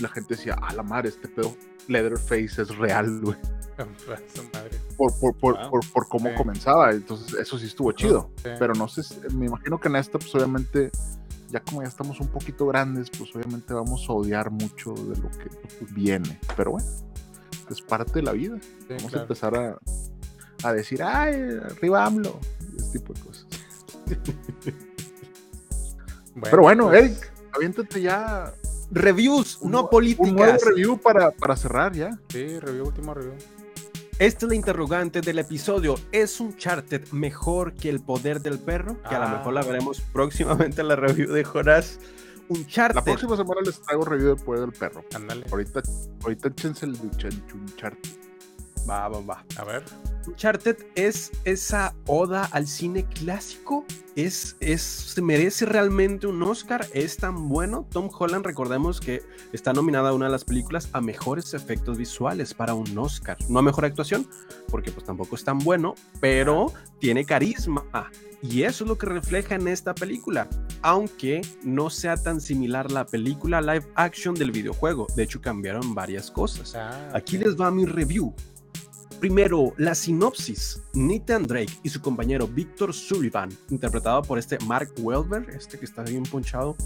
[0.01, 1.55] la gente decía, a la madre, este pedo,
[1.89, 3.37] Leatherface es real, güey.
[4.97, 5.71] Por, por, por, Wow.
[5.71, 6.35] por, por cómo Sí.
[6.35, 6.91] comenzaba.
[6.93, 8.31] Entonces, eso sí estuvo chido.
[8.37, 8.49] Sí.
[8.59, 9.03] Pero no sé,
[9.35, 10.91] me imagino que en esta, pues obviamente,
[11.51, 15.29] ya como ya estamos un poquito grandes, pues obviamente vamos a odiar mucho de lo
[15.31, 15.51] que
[15.91, 16.41] viene.
[16.57, 16.87] Pero bueno,
[17.69, 18.57] es parte de la vida.
[18.63, 19.23] Sí, Vamos a claro.
[19.25, 19.79] empezar a,
[20.63, 21.35] a decir, ay,
[21.71, 22.41] arriba AMLO.
[22.99, 23.47] Tipo de cosas.
[26.43, 28.53] Pero bueno, pues, Eric, aviéntate ya
[28.91, 30.29] Reviews, Un no políticas.
[30.31, 32.17] Un nuevo review para, para cerrar ya.
[32.29, 33.35] Sí, review, último review.
[34.19, 35.97] Esta es la interrogante del episodio.
[36.13, 38.97] ¿Es Uncharted mejor que El Poder del Perro?
[39.03, 39.37] Que a lo Ah.
[39.39, 41.99] mejor la veremos próximamente en la review de Jonas.
[42.49, 42.95] Uncharted.
[42.97, 45.05] La próxima semana les traigo review de Poder del Perro.
[45.15, 45.45] Ándale.
[45.51, 45.83] Ahorita,
[46.23, 48.11] ahorita échense el de Uchan- Uncharted.
[48.89, 49.45] Va, va, va.
[49.57, 49.85] A ver.
[50.27, 53.85] Uncharted es esa oda al cine clásico.
[54.15, 56.87] Es, es, se merece realmente un Oscar.
[56.95, 57.87] Es tan bueno.
[57.91, 59.23] Tom Holland, recordemos que
[59.53, 63.37] está nominada a una de las películas a mejores efectos visuales para un Oscar.
[63.49, 64.27] No a mejor actuación,
[64.69, 67.85] porque pues tampoco es tan bueno, pero tiene carisma.
[68.43, 70.49] Y eso es lo que refleja en esta película.
[70.83, 75.07] Aunque no sea tan similar la película live action del videojuego.
[75.17, 76.75] De hecho, cambiaron varias cosas.
[76.75, 78.35] Ah, Aquí les va mi review.
[79.21, 80.83] Primero, la sinopsis.
[80.95, 86.03] Nathan Drake y su compañero Victor Sullivan, interpretado por este Mark Welber, este que está
[86.03, 86.77] bien ponchado,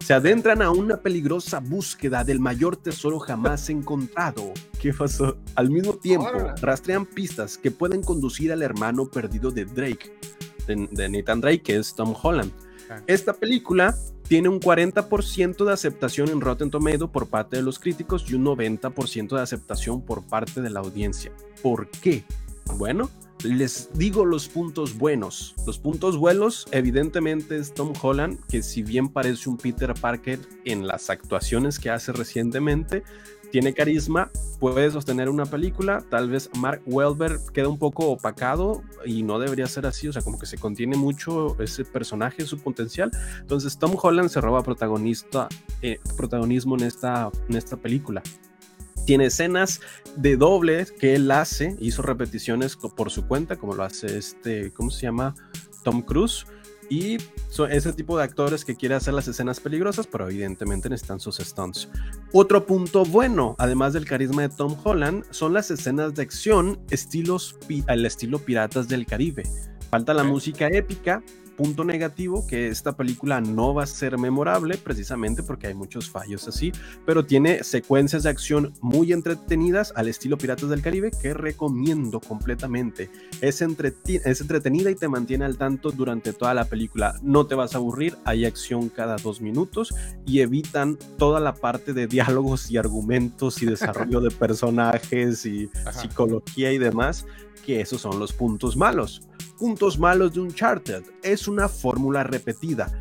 [0.00, 4.52] se adentran a una peligrosa búsqueda del mayor tesoro jamás encontrado.
[4.78, 5.38] ¿Qué pasó?
[5.54, 10.12] Al mismo tiempo, rastrean pistas que pueden conducir al hermano perdido de Drake,
[10.66, 12.52] de, de Nathan Drake, que es Tom Holland.
[12.90, 13.00] Ah.
[13.06, 13.96] Esta película
[14.28, 18.44] tiene un 40% de aceptación en Rotten Tomato por parte de los críticos y un
[18.44, 21.32] 90% de aceptación por parte de la audiencia.
[21.62, 22.24] ¿Por qué?
[22.76, 23.10] Bueno,
[23.44, 25.54] les digo los puntos buenos.
[25.66, 30.86] Los puntos buenos, evidentemente, es Tom Holland, que si bien parece un Peter Parker en
[30.86, 33.02] las actuaciones que hace recientemente,
[33.54, 36.02] tiene carisma, puede sostener una película.
[36.10, 40.22] Tal vez Mark Welber queda un poco opacado y no debería ser así, o sea,
[40.22, 43.12] como que se contiene mucho ese personaje, su potencial.
[43.38, 45.46] Entonces, Tom Holland se roba protagonista,
[45.82, 48.24] eh, protagonismo en esta, en esta película.
[49.06, 49.80] Tiene escenas
[50.16, 54.90] de doble que él hace, hizo repeticiones por su cuenta, como lo hace este, ¿cómo
[54.90, 55.32] se llama?
[55.84, 56.44] Tom Cruise.
[56.90, 57.18] Y
[57.48, 61.36] son ese tipo de actores que quiere hacer las escenas peligrosas, pero evidentemente necesitan sus
[61.36, 61.88] stunts.
[62.32, 67.56] Otro punto bueno, además del carisma de Tom Holland, son las escenas de acción estilos,
[67.86, 69.44] al estilo Piratas del Caribe.
[69.90, 71.22] Falta la música épica.
[71.56, 76.48] Punto negativo, que esta película no va a ser memorable precisamente porque hay muchos fallos
[76.48, 76.72] así,
[77.06, 83.10] pero tiene secuencias de acción muy entretenidas al estilo Piratas del Caribe que recomiendo completamente.
[83.40, 87.18] Es, entretenida y te mantiene al tanto durante toda la película.
[87.22, 89.94] No te vas a aburrir, hay acción cada dos minutos
[90.26, 95.92] y evitan toda la parte de diálogos y argumentos y desarrollo de personajes y Ajá.
[95.92, 97.26] psicología y demás,
[97.64, 99.22] que esos son los puntos malos.
[99.64, 101.04] Puntos malos de Uncharted.
[101.22, 102.92] Es una fórmula repetida.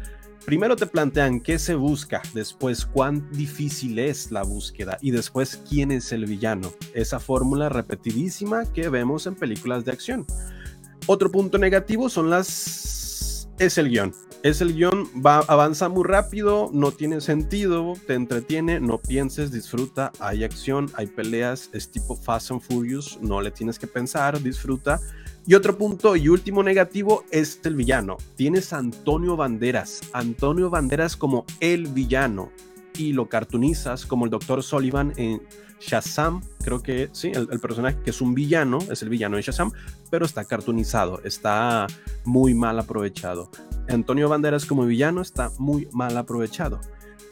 [0.46, 5.92] Primero te plantean qué se busca, después cuán difícil es la búsqueda y después quién
[5.92, 6.72] es el villano.
[6.94, 10.26] Esa fórmula repetidísima que vemos en películas de acción.
[11.06, 13.50] Otro punto negativo son las...
[13.60, 14.14] es el guion.
[14.42, 20.14] Es el guion, va, avanza muy rápido, no tiene sentido, te entretiene, no pienses, disfruta,
[20.18, 25.02] hay acción, hay peleas, es tipo Fast and Furious, no le tienes que pensar, disfruta.
[25.46, 28.16] Y otro punto y último negativo es el villano.
[28.36, 32.50] Tienes a Antonio Banderas, Antonio Banderas como el villano
[32.98, 34.64] y lo cartunizas como el Dr.
[34.64, 35.42] Sullivan en
[35.82, 39.72] Shazam, creo que sí, el, personaje que es un villano, es el villano de Shazam,
[40.10, 41.88] pero está cartunizado, está
[42.24, 43.50] muy mal aprovechado.
[43.90, 46.80] Antonio Banderas como villano está muy mal aprovechado.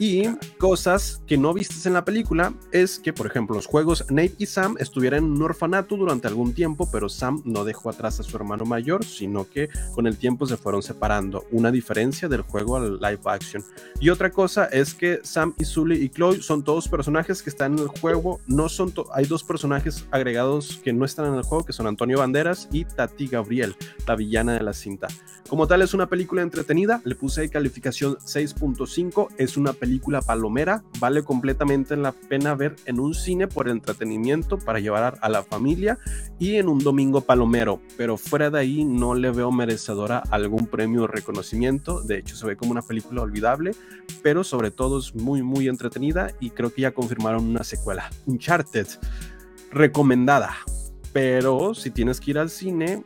[0.02, 0.24] Y
[0.58, 4.48] cosas que no vistes en la película es que, por ejemplo, los juegos Nate y
[4.48, 8.36] Sam estuvieran en un orfanato durante algún tiempo, pero Sam no dejó atrás a su
[8.36, 11.46] hermano mayor, sino que con el tiempo se fueron separando.
[11.52, 13.64] Una diferencia del juego al live action.
[14.00, 17.74] Y otra cosa es que Sam y Sully y Chloe son todos personajes que están
[17.74, 18.42] en el juego.
[18.48, 22.18] No son hay dos personajes agregados que no están en el juego, que son Antonio
[22.18, 23.76] Banderas y Tati Gabriel,
[24.08, 25.10] la villana de la cinta.
[25.48, 27.02] Como tal, es una película entretenida.
[27.04, 29.28] Le puse calificación 6.5.
[29.38, 29.91] Es una película
[30.26, 30.84] palomera.
[31.00, 35.98] Vale completamente la pena ver en un cine por entretenimiento para llevar a la familia
[36.40, 37.82] y en un domingo palomero.
[37.98, 42.02] Pero fuera de ahí no le veo merecedora algún premio o reconocimiento.
[42.02, 43.72] De hecho, se ve como una película olvidable,
[44.22, 48.10] pero sobre todo es muy, muy entretenida y creo que ya confirmaron una secuela.
[48.26, 48.88] Uncharted,
[49.72, 50.56] recomendada.
[51.14, 53.02] Pero si tienes que ir al cine,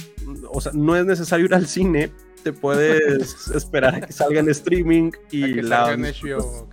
[0.52, 2.12] o sea, no es necesario ir al cine,
[2.44, 6.70] te puedes esperar a que salga en streaming y A que la salga en HBO.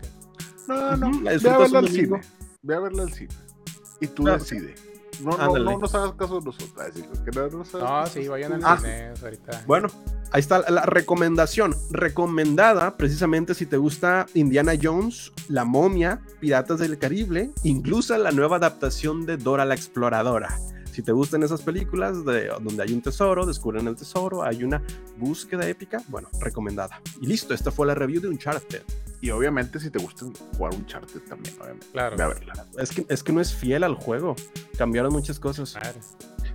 [0.68, 2.16] No, no, la ve a verla al domingo.
[2.16, 2.20] cine.
[2.62, 3.28] Ve a verla al cine.
[4.00, 4.74] Y tú Ah, decide.
[5.22, 6.72] No, no, no nos hagas caso de nosotros.
[7.24, 8.76] Que no nos No, sí, vayan al Ah.
[8.78, 9.62] cine ahorita.
[9.66, 9.88] Bueno,
[10.32, 11.74] ahí está la recomendación.
[11.90, 18.56] Recomendada precisamente si te gusta Indiana Jones, La momia, Piratas del Caribe, incluso la nueva
[18.56, 20.58] adaptación de Dora la Exploradora.
[20.92, 24.82] Si te gustan esas películas de, donde hay un tesoro, descubren el tesoro, hay una
[25.18, 27.00] búsqueda épica, bueno, recomendada.
[27.20, 28.82] Y listo, esta fue la review de Uncharted.
[29.22, 30.26] Y obviamente si te gusta
[30.58, 31.86] jugar un charter también, obviamente.
[31.92, 32.16] Claro.
[32.16, 32.66] Ve a verla.
[32.76, 34.34] Es que, es que no es fiel al juego.
[34.76, 35.74] Cambiaron muchas cosas.
[35.76, 36.00] Madre.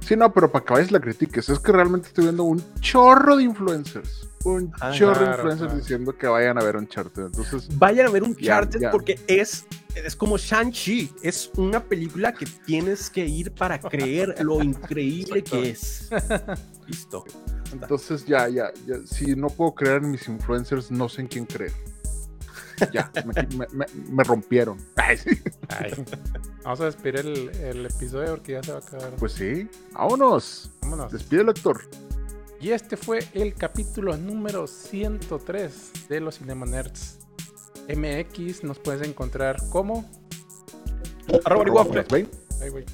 [0.02, 3.38] Sí, no, pero para que vayas la critiques, es que realmente estoy viendo un chorro
[3.38, 4.30] de influencers.
[4.44, 5.80] Un Ah, chorro de claro, influencers claro.
[5.80, 7.26] diciendo que vayan a ver un charter.
[7.26, 9.66] Entonces, Vayan a ver un Charter porque es,
[9.96, 11.12] es como Shang-Chi.
[11.24, 16.10] Es una película que tienes que ir para creer lo increíble que es.
[16.86, 17.26] Listo.
[17.74, 21.46] entonces ya, ya, ya, si no puedo creer en mis influencers, no sé en quién
[21.46, 21.74] creer.
[22.94, 24.78] Ya, me, me- me- me rompieron.
[24.96, 25.30] Ay, sí.
[25.70, 25.92] Ay.
[26.64, 29.12] Vamos a despedir el, el episodio porque ya se va a acabar.
[29.18, 30.72] Pues sí, vámonos.
[30.82, 31.12] Vámonos.
[31.12, 31.82] Despide el actor.
[32.60, 37.20] Y este fue el capítulo número 103 de los Cinema Nerds
[37.88, 38.64] MX.
[38.64, 40.10] Nos puedes encontrar como.
[41.46, 41.84] Arroba
[42.70, 42.86] güey.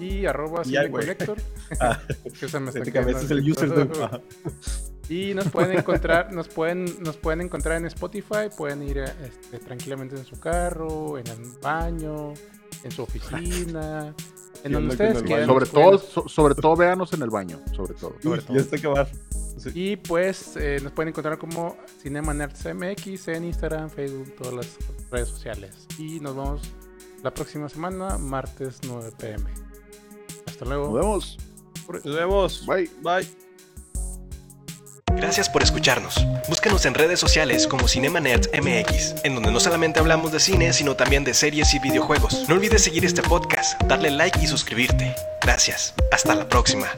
[0.00, 1.04] Y arroba Y ay, güey.
[1.04, 1.38] Cinecollector.
[1.80, 2.00] Ah,
[2.40, 3.44] que se me está es el así.
[5.08, 10.16] Y nos pueden encontrar, nos pueden, nos pueden encontrar en Spotify, pueden ir este, tranquilamente
[10.16, 12.34] en su carro, en el baño,
[12.84, 14.14] en su oficina,
[14.64, 15.46] en donde ustedes quieran.
[15.46, 18.14] Sobre nos todo, so- sobre todo, véanos en el baño, sobre todo.
[18.24, 19.08] Uy, ya está acabar.
[19.56, 19.70] Sí.
[19.74, 24.76] Y pues eh, nos pueden encontrar como Cinema Nerds MX en Instagram, Facebook, todas las
[25.10, 25.86] redes sociales.
[25.98, 26.60] Y nos vemos
[27.24, 29.44] la próxima semana, martes 9 pm.
[30.46, 30.92] Hasta Nos luego.
[30.92, 31.38] vemos.
[32.04, 32.66] Nos vemos.
[32.66, 32.88] Bye.
[33.02, 33.47] Bye.
[35.12, 36.14] Gracias por escucharnos.
[36.48, 40.72] Búscanos en redes sociales como Cinema Nerds MX, en donde no solamente hablamos de cine,
[40.72, 42.48] sino también de series y videojuegos.
[42.48, 45.14] No olvides seguir este podcast, darle like y suscribirte.
[45.40, 45.94] Gracias.
[46.10, 46.88] Hasta la próxima.